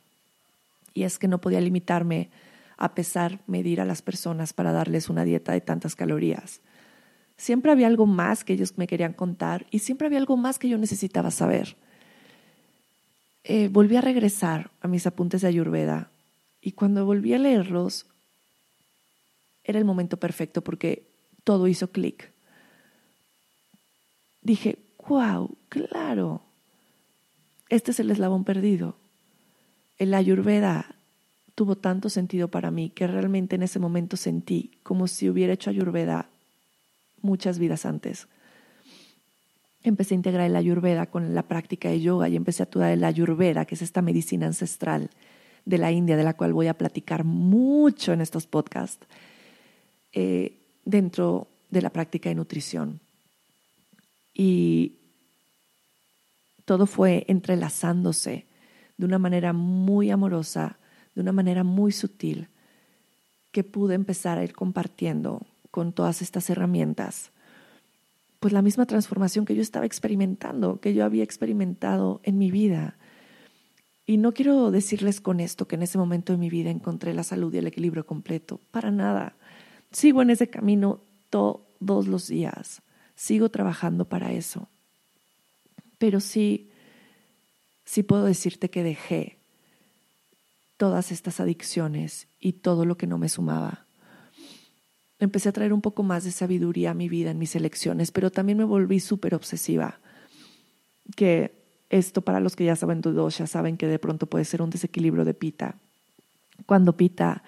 Y 0.93 1.03
es 1.03 1.19
que 1.19 1.27
no 1.27 1.41
podía 1.41 1.59
limitarme 1.59 2.29
a 2.77 2.95
pesar, 2.95 3.41
medir 3.47 3.81
a 3.81 3.85
las 3.85 4.01
personas 4.01 4.53
para 4.53 4.71
darles 4.71 5.09
una 5.09 5.25
dieta 5.25 5.51
de 5.51 5.59
tantas 5.59 5.97
calorías. 5.97 6.61
Siempre 7.37 7.71
había 7.71 7.87
algo 7.87 8.05
más 8.05 8.43
que 8.43 8.53
ellos 8.53 8.77
me 8.77 8.87
querían 8.87 9.13
contar 9.13 9.65
y 9.71 9.79
siempre 9.79 10.07
había 10.07 10.19
algo 10.19 10.37
más 10.37 10.57
que 10.59 10.69
yo 10.69 10.77
necesitaba 10.77 11.31
saber. 11.31 11.75
Eh, 13.43 13.67
volví 13.67 13.95
a 13.95 14.01
regresar 14.01 14.71
a 14.81 14.87
mis 14.87 15.05
apuntes 15.05 15.41
de 15.41 15.49
Ayurveda 15.49 16.09
y 16.61 16.71
cuando 16.71 17.05
volví 17.05 17.33
a 17.33 17.39
leerlos 17.39 18.07
era 19.63 19.77
el 19.77 19.85
momento 19.85 20.17
perfecto 20.17 20.63
porque 20.63 21.07
todo 21.43 21.67
hizo 21.67 21.91
clic 21.91 22.31
dije, 24.45 24.77
wow, 25.09 25.49
claro, 25.69 26.41
este 27.69 27.91
es 27.91 27.99
el 27.99 28.11
eslabón 28.11 28.45
perdido. 28.45 28.95
El 29.97 30.13
ayurveda 30.13 30.95
tuvo 31.55 31.75
tanto 31.75 32.09
sentido 32.09 32.47
para 32.47 32.69
mí 32.69 32.89
que 32.91 33.07
realmente 33.07 33.55
en 33.55 33.63
ese 33.63 33.79
momento 33.79 34.17
sentí 34.17 34.71
como 34.83 35.07
si 35.07 35.29
hubiera 35.29 35.53
hecho 35.53 35.71
ayurveda 35.71 36.29
muchas 37.25 37.59
vidas 37.59 37.85
antes. 37.85 38.27
Empecé 39.83 40.13
a 40.13 40.17
integrar 40.17 40.45
el 40.45 40.55
ayurveda 40.55 41.07
con 41.07 41.35
la 41.35 41.43
práctica 41.43 41.89
de 41.89 42.01
yoga 42.01 42.29
y 42.29 42.35
empecé 42.35 42.63
a 42.63 42.65
estudiar 42.65 42.91
el 42.91 43.03
ayurveda, 43.03 43.65
que 43.65 43.75
es 43.75 43.81
esta 43.81 44.01
medicina 44.01 44.47
ancestral 44.47 45.09
de 45.65 45.77
la 45.77 45.91
India, 45.91 46.15
de 46.15 46.23
la 46.23 46.35
cual 46.35 46.53
voy 46.53 46.67
a 46.67 46.77
platicar 46.77 47.23
mucho 47.23 48.13
en 48.13 48.21
estos 48.21 48.47
podcasts, 48.47 49.05
eh, 50.13 50.57
dentro 50.85 51.47
de 51.69 51.81
la 51.81 51.89
práctica 51.89 52.29
de 52.29 52.35
nutrición. 52.35 52.99
Y 54.33 54.93
todo 56.65 56.85
fue 56.85 57.25
entrelazándose 57.27 58.45
de 58.97 59.05
una 59.05 59.19
manera 59.19 59.53
muy 59.53 60.09
amorosa, 60.09 60.77
de 61.15 61.21
una 61.21 61.31
manera 61.31 61.63
muy 61.63 61.91
sutil, 61.91 62.47
que 63.51 63.63
pude 63.63 63.95
empezar 63.95 64.37
a 64.37 64.43
ir 64.43 64.53
compartiendo 64.53 65.45
con 65.75 65.91
todas 65.91 66.21
estas 66.21 66.49
herramientas, 66.49 67.31
pues 68.39 68.53
la 68.53 68.61
misma 68.61 68.85
transformación 68.85 69.43
que 69.43 69.55
yo 69.55 69.61
estaba 69.61 69.85
experimentando, 69.85 70.79
que 70.79 70.93
yo 70.93 71.03
había 71.03 71.25
experimentado 71.25 72.21
en 72.23 72.37
mi 72.37 72.49
vida. 72.49 72.95
Y 74.07 74.15
no 74.15 74.33
quiero 74.33 74.71
decirles 74.71 75.19
con 75.19 75.41
esto 75.41 75.67
que 75.67 75.75
en 75.75 75.83
ese 75.83 75.97
momento 75.97 76.31
de 76.31 76.39
mi 76.39 76.49
vida 76.49 76.69
encontré 76.69 77.13
la 77.13 77.25
salud 77.25 77.53
y 77.53 77.57
el 77.57 77.67
equilibrio 77.67 78.05
completo, 78.05 78.61
para 78.71 78.89
nada. 78.89 79.33
Sigo 79.91 80.21
en 80.21 80.29
ese 80.29 80.47
camino 80.47 81.01
todos 81.29 82.07
los 82.07 82.29
días. 82.29 82.81
Sigo 83.17 83.49
trabajando 83.49 84.05
para 84.05 84.31
eso. 84.31 84.69
Pero 85.97 86.21
sí, 86.21 86.69
sí 87.83 88.01
puedo 88.01 88.23
decirte 88.23 88.69
que 88.69 88.81
dejé 88.81 89.35
todas 90.77 91.11
estas 91.11 91.41
adicciones 91.41 92.27
y 92.39 92.53
todo 92.53 92.85
lo 92.85 92.95
que 92.95 93.07
no 93.07 93.17
me 93.17 93.27
sumaba. 93.27 93.84
Empecé 95.19 95.49
a 95.49 95.53
traer 95.53 95.73
un 95.73 95.81
poco 95.81 96.03
más 96.03 96.23
de 96.23 96.31
sabiduría 96.31 96.91
a 96.91 96.93
mi 96.93 97.09
vida 97.09 97.31
en 97.31 97.39
mis 97.39 97.55
elecciones, 97.55 98.11
pero 98.11 98.31
también 98.31 98.57
me 98.57 98.63
volví 98.63 98.99
súper 98.99 99.33
obsesiva. 99.33 99.99
Que 101.15 101.51
esto 101.89 102.21
para 102.21 102.39
los 102.39 102.55
que 102.55 102.65
ya 102.65 102.75
saben 102.75 103.01
tu 103.01 103.29
ya 103.29 103.47
saben 103.47 103.77
que 103.77 103.87
de 103.87 103.99
pronto 103.99 104.25
puede 104.27 104.45
ser 104.45 104.61
un 104.61 104.69
desequilibrio 104.69 105.23
de 105.23 105.33
pita. 105.33 105.75
Cuando 106.65 106.97
pita, 106.97 107.43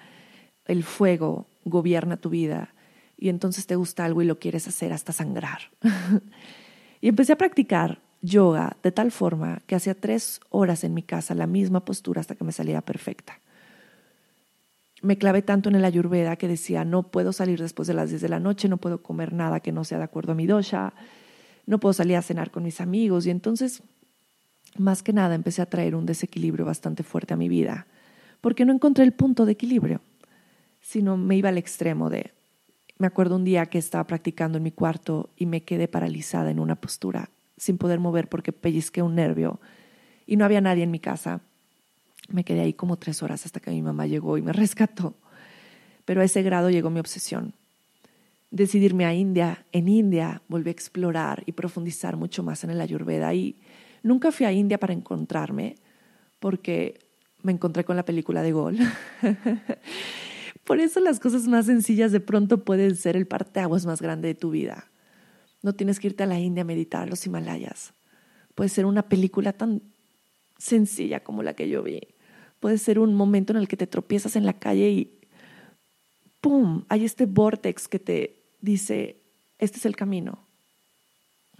el 0.64 0.84
fuego 0.84 1.46
gobierna 1.64 2.16
tu 2.16 2.30
vida 2.30 2.72
y 3.16 3.28
entonces 3.28 3.66
te 3.66 3.76
gusta 3.76 4.04
algo 4.04 4.22
y 4.22 4.26
lo 4.26 4.38
quieres 4.38 4.68
hacer 4.68 4.92
hasta 4.92 5.12
sangrar. 5.12 5.60
y 7.00 7.08
empecé 7.08 7.32
a 7.32 7.38
practicar 7.38 8.00
yoga 8.22 8.76
de 8.82 8.92
tal 8.92 9.12
forma 9.12 9.60
que 9.66 9.74
hacía 9.74 9.94
tres 9.94 10.40
horas 10.50 10.84
en 10.84 10.94
mi 10.94 11.02
casa 11.02 11.34
la 11.34 11.46
misma 11.46 11.84
postura 11.84 12.20
hasta 12.20 12.34
que 12.34 12.44
me 12.44 12.52
saliera 12.52 12.80
perfecta. 12.80 13.40
Me 15.02 15.16
clavé 15.16 15.42
tanto 15.42 15.68
en 15.68 15.76
el 15.76 15.84
ayurveda 15.84 16.36
que 16.36 16.48
decía, 16.48 16.84
no 16.84 17.04
puedo 17.04 17.32
salir 17.32 17.60
después 17.60 17.86
de 17.88 17.94
las 17.94 18.10
10 18.10 18.20
de 18.20 18.28
la 18.28 18.40
noche, 18.40 18.68
no 18.68 18.78
puedo 18.78 19.02
comer 19.02 19.32
nada 19.32 19.60
que 19.60 19.72
no 19.72 19.84
sea 19.84 19.98
de 19.98 20.04
acuerdo 20.04 20.32
a 20.32 20.34
mi 20.34 20.46
dosha, 20.46 20.92
no 21.66 21.78
puedo 21.78 21.92
salir 21.92 22.16
a 22.16 22.22
cenar 22.22 22.50
con 22.50 22.64
mis 22.64 22.80
amigos. 22.80 23.26
Y 23.26 23.30
entonces, 23.30 23.82
más 24.76 25.02
que 25.02 25.12
nada, 25.12 25.34
empecé 25.34 25.62
a 25.62 25.66
traer 25.66 25.94
un 25.94 26.06
desequilibrio 26.06 26.64
bastante 26.64 27.02
fuerte 27.02 27.34
a 27.34 27.36
mi 27.36 27.48
vida, 27.48 27.86
porque 28.40 28.64
no 28.64 28.72
encontré 28.72 29.04
el 29.04 29.12
punto 29.12 29.46
de 29.46 29.52
equilibrio, 29.52 30.00
sino 30.80 31.16
me 31.16 31.36
iba 31.36 31.48
al 31.48 31.58
extremo 31.58 32.10
de, 32.10 32.32
me 32.98 33.06
acuerdo 33.06 33.36
un 33.36 33.44
día 33.44 33.66
que 33.66 33.78
estaba 33.78 34.04
practicando 34.04 34.58
en 34.58 34.64
mi 34.64 34.72
cuarto 34.72 35.30
y 35.36 35.46
me 35.46 35.62
quedé 35.62 35.86
paralizada 35.86 36.50
en 36.50 36.58
una 36.58 36.74
postura 36.74 37.30
sin 37.58 37.76
poder 37.76 37.98
mover 37.98 38.28
porque 38.28 38.52
pellizqué 38.52 39.02
un 39.02 39.14
nervio 39.14 39.60
y 40.26 40.36
no 40.36 40.44
había 40.44 40.60
nadie 40.60 40.84
en 40.84 40.90
mi 40.90 41.00
casa. 41.00 41.40
Me 42.28 42.44
quedé 42.44 42.60
ahí 42.60 42.74
como 42.74 42.96
tres 42.96 43.22
horas 43.22 43.44
hasta 43.46 43.60
que 43.60 43.70
mi 43.70 43.82
mamá 43.82 44.06
llegó 44.06 44.38
y 44.38 44.42
me 44.42 44.52
rescató. 44.52 45.14
Pero 46.04 46.20
a 46.20 46.24
ese 46.24 46.42
grado 46.42 46.70
llegó 46.70 46.90
mi 46.90 47.00
obsesión. 47.00 47.54
Decidirme 48.50 49.04
a 49.04 49.12
India, 49.12 49.64
en 49.72 49.88
India 49.88 50.42
volví 50.48 50.70
a 50.70 50.72
explorar 50.72 51.42
y 51.44 51.52
profundizar 51.52 52.16
mucho 52.16 52.42
más 52.42 52.64
en 52.64 52.70
el 52.70 52.80
Ayurveda 52.80 53.34
y 53.34 53.56
nunca 54.02 54.32
fui 54.32 54.46
a 54.46 54.52
India 54.52 54.78
para 54.78 54.94
encontrarme 54.94 55.76
porque 56.38 56.98
me 57.42 57.52
encontré 57.52 57.84
con 57.84 57.96
la 57.96 58.04
película 58.04 58.42
de 58.42 58.52
Gol. 58.52 58.78
Por 60.64 60.80
eso 60.80 61.00
las 61.00 61.20
cosas 61.20 61.46
más 61.46 61.66
sencillas 61.66 62.12
de 62.12 62.20
pronto 62.20 62.64
pueden 62.64 62.96
ser 62.96 63.16
el 63.16 63.26
parteaguas 63.26 63.86
más 63.86 64.00
grande 64.02 64.28
de 64.28 64.34
tu 64.34 64.50
vida. 64.50 64.90
No 65.62 65.74
tienes 65.74 65.98
que 66.00 66.08
irte 66.08 66.22
a 66.22 66.26
la 66.26 66.38
India 66.38 66.62
a 66.62 66.66
meditar 66.66 67.02
a 67.02 67.06
los 67.06 67.26
Himalayas. 67.26 67.94
Puede 68.54 68.70
ser 68.70 68.86
una 68.86 69.08
película 69.08 69.52
tan 69.52 69.82
sencilla 70.58 71.20
como 71.20 71.42
la 71.42 71.54
que 71.54 71.68
yo 71.68 71.82
vi. 71.82 72.00
Puede 72.60 72.78
ser 72.78 72.98
un 72.98 73.14
momento 73.14 73.52
en 73.52 73.58
el 73.58 73.68
que 73.68 73.76
te 73.76 73.86
tropiezas 73.86 74.36
en 74.36 74.46
la 74.46 74.52
calle 74.52 74.90
y 74.90 75.18
¡pum! 76.40 76.84
Hay 76.88 77.04
este 77.04 77.26
vortex 77.26 77.88
que 77.88 77.98
te 77.98 78.42
dice, 78.60 79.16
este 79.58 79.78
es 79.78 79.86
el 79.86 79.96
camino. 79.96 80.38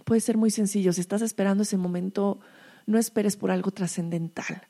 Puede 0.03 0.21
ser 0.21 0.37
muy 0.37 0.51
sencillo. 0.51 0.93
Si 0.93 1.01
estás 1.01 1.21
esperando 1.21 1.63
ese 1.63 1.77
momento, 1.77 2.39
no 2.85 2.97
esperes 2.97 3.37
por 3.37 3.51
algo 3.51 3.71
trascendental. 3.71 4.63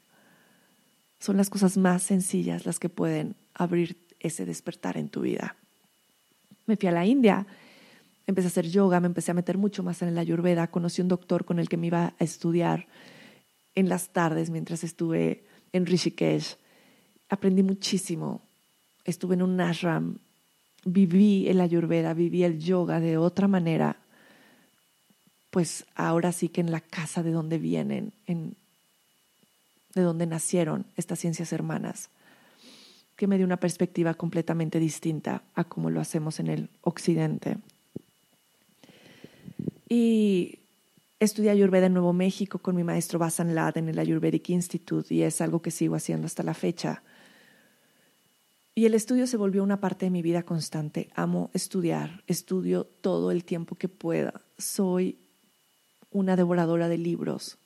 Son 1.20 1.38
las 1.38 1.50
cosas 1.50 1.78
más 1.78 2.04
sencillas 2.04 2.66
las 2.66 2.80
que 2.80 2.90
pueden 2.90 3.36
abrir 3.54 3.98
ese 4.20 4.46
despertar 4.46 4.98
en 4.98 5.10
tu 5.10 5.22
vida. 5.22 5.56
Me 6.66 6.78
fui 6.78 6.88
a 6.90 6.92
la 6.92 7.06
India 7.06 7.48
empecé 8.30 8.48
a 8.48 8.50
hacer 8.50 8.68
yoga, 8.68 9.00
me 9.00 9.08
empecé 9.08 9.32
a 9.32 9.34
meter 9.34 9.58
mucho 9.58 9.84
más 9.84 10.02
en 10.02 10.16
la 10.16 10.22
ayurveda, 10.22 10.68
conocí 10.68 11.02
un 11.02 11.08
doctor 11.08 11.46
con 11.46 11.60
el 11.60 11.68
que 11.68 11.78
me 11.78 11.88
iba 11.88 12.14
a 12.20 12.24
estudiar 12.24 12.88
en 13.76 13.90
las 13.90 14.10
tardes 14.10 14.50
mientras 14.50 14.84
estuve 14.84 15.44
en 15.74 15.86
Rishikesh. 15.86 16.56
Aprendí 17.30 17.64
muchísimo. 17.64 18.42
Estuve 19.06 19.36
en 19.36 19.42
un 19.42 19.60
ashram, 19.62 20.18
viví 20.86 21.48
el 21.48 21.62
ayurveda, 21.62 22.14
viví 22.14 22.44
el 22.44 22.60
yoga 22.60 23.00
de 23.00 23.18
otra 23.18 23.48
manera. 23.48 23.98
Pues 25.50 25.86
ahora 25.96 26.32
sí 26.32 26.50
que 26.50 26.62
en 26.62 26.72
la 26.72 26.80
casa 26.80 27.24
de 27.24 27.32
donde 27.32 27.58
vienen, 27.58 28.14
en, 28.28 28.56
de 29.96 30.02
donde 30.02 30.28
nacieron 30.28 30.86
estas 30.96 31.20
ciencias 31.20 31.52
hermanas, 31.54 32.10
que 33.16 33.28
me 33.28 33.38
dio 33.38 33.46
una 33.46 33.58
perspectiva 33.58 34.14
completamente 34.14 34.80
distinta 34.80 35.42
a 35.56 35.64
como 35.64 35.90
lo 35.90 36.00
hacemos 36.00 36.40
en 36.40 36.48
el 36.48 36.70
occidente. 36.82 37.58
Y 39.90 40.59
estudié 41.20 41.52
Ayurveda 41.52 41.88
en 41.88 41.94
Nuevo 41.94 42.14
México 42.14 42.60
con 42.60 42.76
mi 42.76 42.84
maestro 42.84 43.20
Basan 43.20 43.54
Lad 43.54 43.78
en 43.78 43.90
el 43.90 44.00
Ayurvedic 44.00 44.50
Institute 44.50 45.14
y 45.14 45.24
es 45.24 45.42
algo 45.42 45.62
que 45.62 45.72
sigo 45.72 45.96
haciendo 45.96 46.26
hasta 46.28 46.44
la 46.44 46.54
fecha. 46.54 47.04
Y 48.74 48.86
el 48.86 48.94
estudio 48.94 49.28
se 49.28 49.36
volvió 49.36 49.62
una 49.62 49.82
parte 49.82 50.06
de 50.06 50.12
mi 50.12 50.22
vida 50.22 50.44
constante. 50.44 51.10
Amo 51.14 51.50
estudiar, 51.54 52.24
estudio 52.28 52.86
todo 52.86 53.32
el 53.32 53.44
tiempo 53.44 53.76
que 53.76 53.90
pueda. 53.90 54.42
Soy 54.58 55.18
una 56.12 56.38
devoradora 56.38 56.88
de 56.88 56.98
libros. 56.98 57.58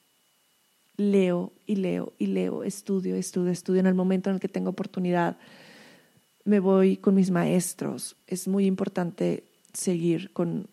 Leo 0.97 1.53
y 1.67 1.75
leo 1.75 2.13
y 2.17 2.27
leo, 2.27 2.63
estudio, 2.63 3.15
estudio, 3.15 3.51
estudio. 3.51 3.79
En 3.81 3.87
el 3.87 3.93
momento 3.93 4.29
en 4.29 4.35
el 4.35 4.39
que 4.39 4.47
tengo 4.47 4.71
oportunidad, 4.71 5.37
me 6.45 6.59
voy 6.59 6.97
con 6.97 7.13
mis 7.13 7.29
maestros. 7.29 8.15
Es 8.25 8.47
muy 8.47 8.65
importante 8.65 9.43
seguir 9.71 10.31
con 10.33 10.67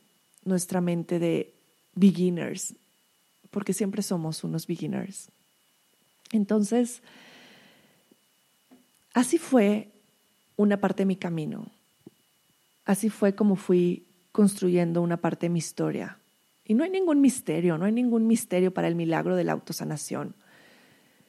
nuestra 0.45 0.81
mente 0.81 1.19
de 1.19 1.53
beginners, 1.94 2.74
porque 3.50 3.72
siempre 3.72 4.03
somos 4.03 4.44
unos 4.44 4.66
beginners. 4.66 5.29
Entonces, 6.33 7.03
así 9.12 9.38
fue 9.38 9.88
una 10.57 10.76
parte 10.79 11.03
de 11.03 11.07
mi 11.07 11.16
camino. 11.16 11.66
Así 12.85 13.09
fue 13.09 13.35
como 13.35 13.57
fui 13.57 14.05
construyendo 14.33 15.03
una 15.03 15.16
parte 15.16 15.46
de 15.46 15.50
mi 15.50 15.59
historia. 15.59 16.18
Y 16.64 16.74
no 16.74 16.85
hay 16.85 16.90
ningún 16.90 17.20
misterio, 17.20 17.79
no 17.79 17.85
hay 17.85 17.92
ningún 17.92 18.26
misterio 18.26 18.72
para 18.72 18.88
el 18.88 18.94
milagro 18.94 19.37
de 19.37 19.44
la 19.44 19.53
autosanación. 19.53 20.35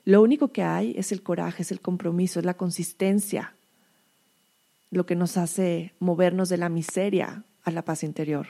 Lo 0.06 0.22
único 0.22 0.50
que 0.50 0.64
hay 0.64 0.94
es 0.98 1.12
el 1.12 1.24
coraje, 1.24 1.64
es 1.64 1.72
el 1.72 1.82
compromiso, 1.82 2.40
es 2.40 2.46
la 2.46 2.56
consistencia, 2.56 3.54
lo 4.90 5.06
que 5.06 5.16
nos 5.16 5.38
hace 5.38 5.94
movernos 6.00 6.50
de 6.50 6.58
la 6.58 6.70
miseria 6.70 7.44
a 7.64 7.72
la 7.72 7.84
paz 7.84 8.04
interior. 8.04 8.48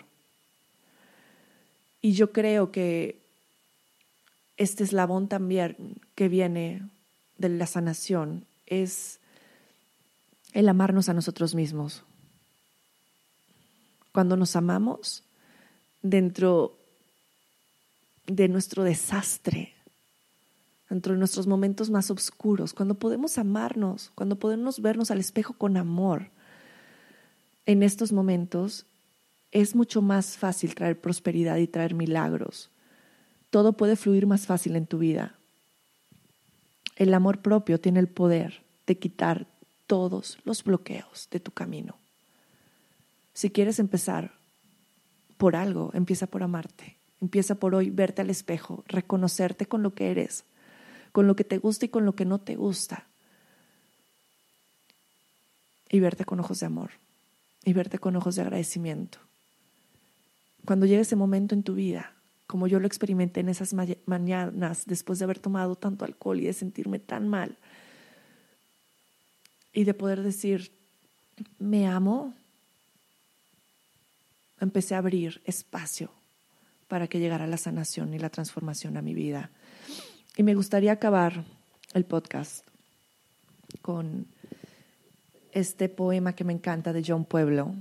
Y 2.02 2.14
yo 2.14 2.32
creo 2.32 2.72
que 2.72 3.20
este 4.58 4.84
eslabón 4.84 5.28
también 5.28 5.98
que 6.16 6.30
viene 6.30 6.90
de 7.38 7.50
la 7.50 7.68
sanación 7.68 8.46
es 8.66 9.20
el 10.54 10.70
amarnos 10.70 11.10
a 11.10 11.14
nosotros 11.14 11.56
mismos. 11.56 12.04
Cuando 14.12 14.36
nos 14.36 14.56
amamos 14.56 15.24
dentro 16.02 16.78
de 18.28 18.48
nuestro 18.48 18.84
desastre, 18.84 19.74
dentro 20.90 21.14
de 21.14 21.20
nuestros 21.20 21.48
momentos 21.48 21.90
más 21.90 22.12
oscuros, 22.12 22.74
cuando 22.74 22.96
podemos 22.96 23.38
amarnos, 23.38 24.12
cuando 24.16 24.36
podemos 24.38 24.82
vernos 24.82 25.12
al 25.12 25.20
espejo 25.20 25.54
con 25.54 25.78
amor, 25.78 26.30
en 27.66 27.84
estos 27.84 28.12
momentos 28.12 28.86
es 29.52 29.76
mucho 29.76 30.02
más 30.02 30.38
fácil 30.38 30.76
traer 30.76 31.00
prosperidad 31.00 31.58
y 31.58 31.68
traer 31.68 31.94
milagros. 31.94 32.70
Todo 33.50 33.74
puede 33.74 33.96
fluir 33.96 34.26
más 34.26 34.46
fácil 34.46 34.76
en 34.76 34.88
tu 34.88 34.98
vida. 34.98 35.36
El 36.96 37.14
amor 37.14 37.40
propio 37.42 37.80
tiene 37.80 38.00
el 38.00 38.08
poder 38.08 38.62
de 38.88 38.98
quitar 38.98 39.48
todos 39.88 40.38
los 40.46 40.64
bloqueos 40.64 41.28
de 41.32 41.40
tu 41.40 41.52
camino. 41.52 41.98
Si 43.34 43.50
quieres 43.50 43.80
empezar 43.80 44.32
por 45.38 45.56
algo, 45.56 45.92
empieza 45.94 46.28
por 46.28 46.44
amarte. 46.44 46.96
Empieza 47.20 47.56
por 47.56 47.76
hoy 47.76 47.90
verte 47.90 48.22
al 48.22 48.30
espejo, 48.30 48.84
reconocerte 48.88 49.66
con 49.66 49.84
lo 49.84 49.94
que 49.94 50.12
eres, 50.12 50.44
con 51.12 51.28
lo 51.28 51.36
que 51.36 51.44
te 51.44 51.58
gusta 51.58 51.86
y 51.86 51.90
con 51.90 52.06
lo 52.06 52.16
que 52.16 52.26
no 52.26 52.40
te 52.40 52.56
gusta. 52.56 53.06
Y 55.90 56.00
verte 56.00 56.24
con 56.24 56.40
ojos 56.40 56.62
de 56.62 56.68
amor 56.68 56.92
y 57.66 57.74
verte 57.74 58.00
con 58.00 58.16
ojos 58.16 58.36
de 58.36 58.44
agradecimiento 58.44 59.20
cuando 60.66 60.86
llegue 60.86 61.02
ese 61.02 61.16
momento 61.16 61.56
en 61.56 61.64
tu 61.64 61.76
vida, 61.76 62.14
como 62.48 62.68
yo 62.68 62.80
lo 62.80 62.88
experimenté 62.88 63.40
en 63.40 63.50
esas 63.50 63.74
mañanas 64.06 64.84
después 64.86 65.20
de 65.20 65.26
haber 65.26 65.40
tomado 65.40 65.76
tanto 65.76 66.06
alcohol 66.06 66.40
y 66.40 66.46
de 66.46 66.54
sentirme 66.54 67.00
tan 67.00 67.28
mal, 67.28 67.58
y 69.74 69.86
de 69.86 69.94
poder 69.94 70.22
decir, 70.22 70.72
me 71.60 71.88
amo, 71.88 72.34
empecé 74.60 74.96
a 74.96 75.00
abrir 75.00 75.42
espacio 75.46 76.12
para 76.88 77.08
que 77.08 77.20
llegara 77.20 77.48
la 77.48 77.58
sanación 77.58 78.14
y 78.14 78.20
la 78.20 78.30
transformación 78.30 78.98
a 78.98 79.02
mi 79.02 79.14
vida. 79.14 79.50
Y 80.36 80.44
me 80.44 80.56
gustaría 80.56 80.92
acabar 80.92 81.46
el 81.94 82.06
podcast 82.06 82.66
con 83.82 84.28
este 85.54 85.90
poema 85.90 86.34
que 86.34 86.44
me 86.44 86.54
encanta 86.54 86.94
de 86.94 87.04
John 87.06 87.26
Pueblo. 87.26 87.74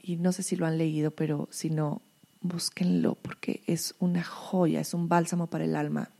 Y 0.00 0.16
no 0.16 0.32
sé 0.32 0.42
si 0.42 0.56
lo 0.56 0.66
han 0.66 0.78
leído, 0.78 1.10
pero 1.10 1.48
si 1.50 1.70
no, 1.70 2.02
búsquenlo 2.42 3.14
porque 3.14 3.62
es 3.66 3.94
una 3.98 4.22
joya, 4.22 4.80
es 4.80 4.94
un 4.94 5.08
bálsamo 5.08 5.46
para 5.46 5.64
el 5.64 5.76
alma. 5.76 6.10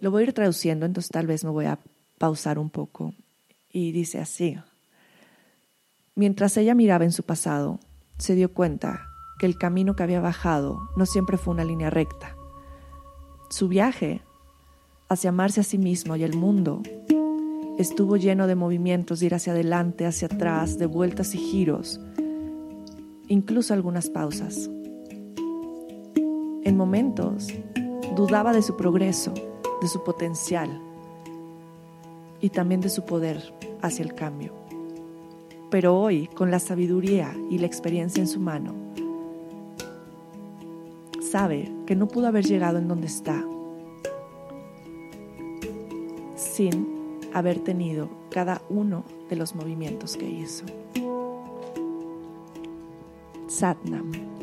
Lo 0.00 0.10
voy 0.10 0.22
a 0.22 0.26
ir 0.26 0.32
traduciendo, 0.32 0.86
entonces 0.86 1.10
tal 1.10 1.26
vez 1.26 1.44
me 1.44 1.50
voy 1.50 1.66
a 1.66 1.78
pausar 2.18 2.58
un 2.58 2.70
poco. 2.70 3.14
Y 3.72 3.92
dice 3.92 4.20
así, 4.20 4.56
mientras 6.14 6.56
ella 6.56 6.74
miraba 6.74 7.04
en 7.04 7.12
su 7.12 7.22
pasado, 7.22 7.80
se 8.18 8.34
dio 8.34 8.52
cuenta 8.52 9.08
que 9.38 9.46
el 9.46 9.58
camino 9.58 9.96
que 9.96 10.02
había 10.02 10.20
bajado 10.20 10.88
no 10.96 11.06
siempre 11.06 11.38
fue 11.38 11.54
una 11.54 11.64
línea 11.64 11.90
recta. 11.90 12.36
Su 13.50 13.68
viaje 13.68 14.22
hacia 15.08 15.30
amarse 15.30 15.60
a 15.60 15.64
sí 15.64 15.78
mismo 15.78 16.16
y 16.16 16.22
el 16.22 16.36
mundo 16.36 16.82
estuvo 17.78 18.16
lleno 18.16 18.46
de 18.46 18.54
movimientos, 18.54 19.20
de 19.20 19.26
ir 19.26 19.34
hacia 19.34 19.52
adelante, 19.52 20.06
hacia 20.06 20.26
atrás, 20.26 20.78
de 20.78 20.86
vueltas 20.86 21.34
y 21.34 21.38
giros, 21.38 22.00
incluso 23.28 23.74
algunas 23.74 24.08
pausas. 24.10 24.70
En 26.64 26.76
momentos 26.76 27.48
dudaba 28.16 28.52
de 28.52 28.62
su 28.62 28.76
progreso, 28.76 29.32
de 29.80 29.88
su 29.88 30.02
potencial 30.02 30.80
y 32.40 32.50
también 32.50 32.80
de 32.80 32.88
su 32.88 33.04
poder 33.04 33.54
hacia 33.82 34.04
el 34.04 34.14
cambio. 34.14 34.52
Pero 35.70 35.98
hoy, 35.98 36.28
con 36.28 36.50
la 36.50 36.58
sabiduría 36.58 37.34
y 37.50 37.58
la 37.58 37.66
experiencia 37.66 38.20
en 38.20 38.28
su 38.28 38.40
mano, 38.40 38.74
sabe 41.20 41.70
que 41.86 41.96
no 41.96 42.08
pudo 42.08 42.28
haber 42.28 42.44
llegado 42.44 42.78
en 42.78 42.88
donde 42.88 43.08
está 43.08 43.44
sin 46.36 47.20
haber 47.32 47.58
tenido 47.58 48.08
cada 48.30 48.62
uno 48.70 49.04
de 49.28 49.36
los 49.36 49.54
movimientos 49.54 50.16
que 50.16 50.28
hizo. 50.28 50.64
Satnam. 53.48 54.33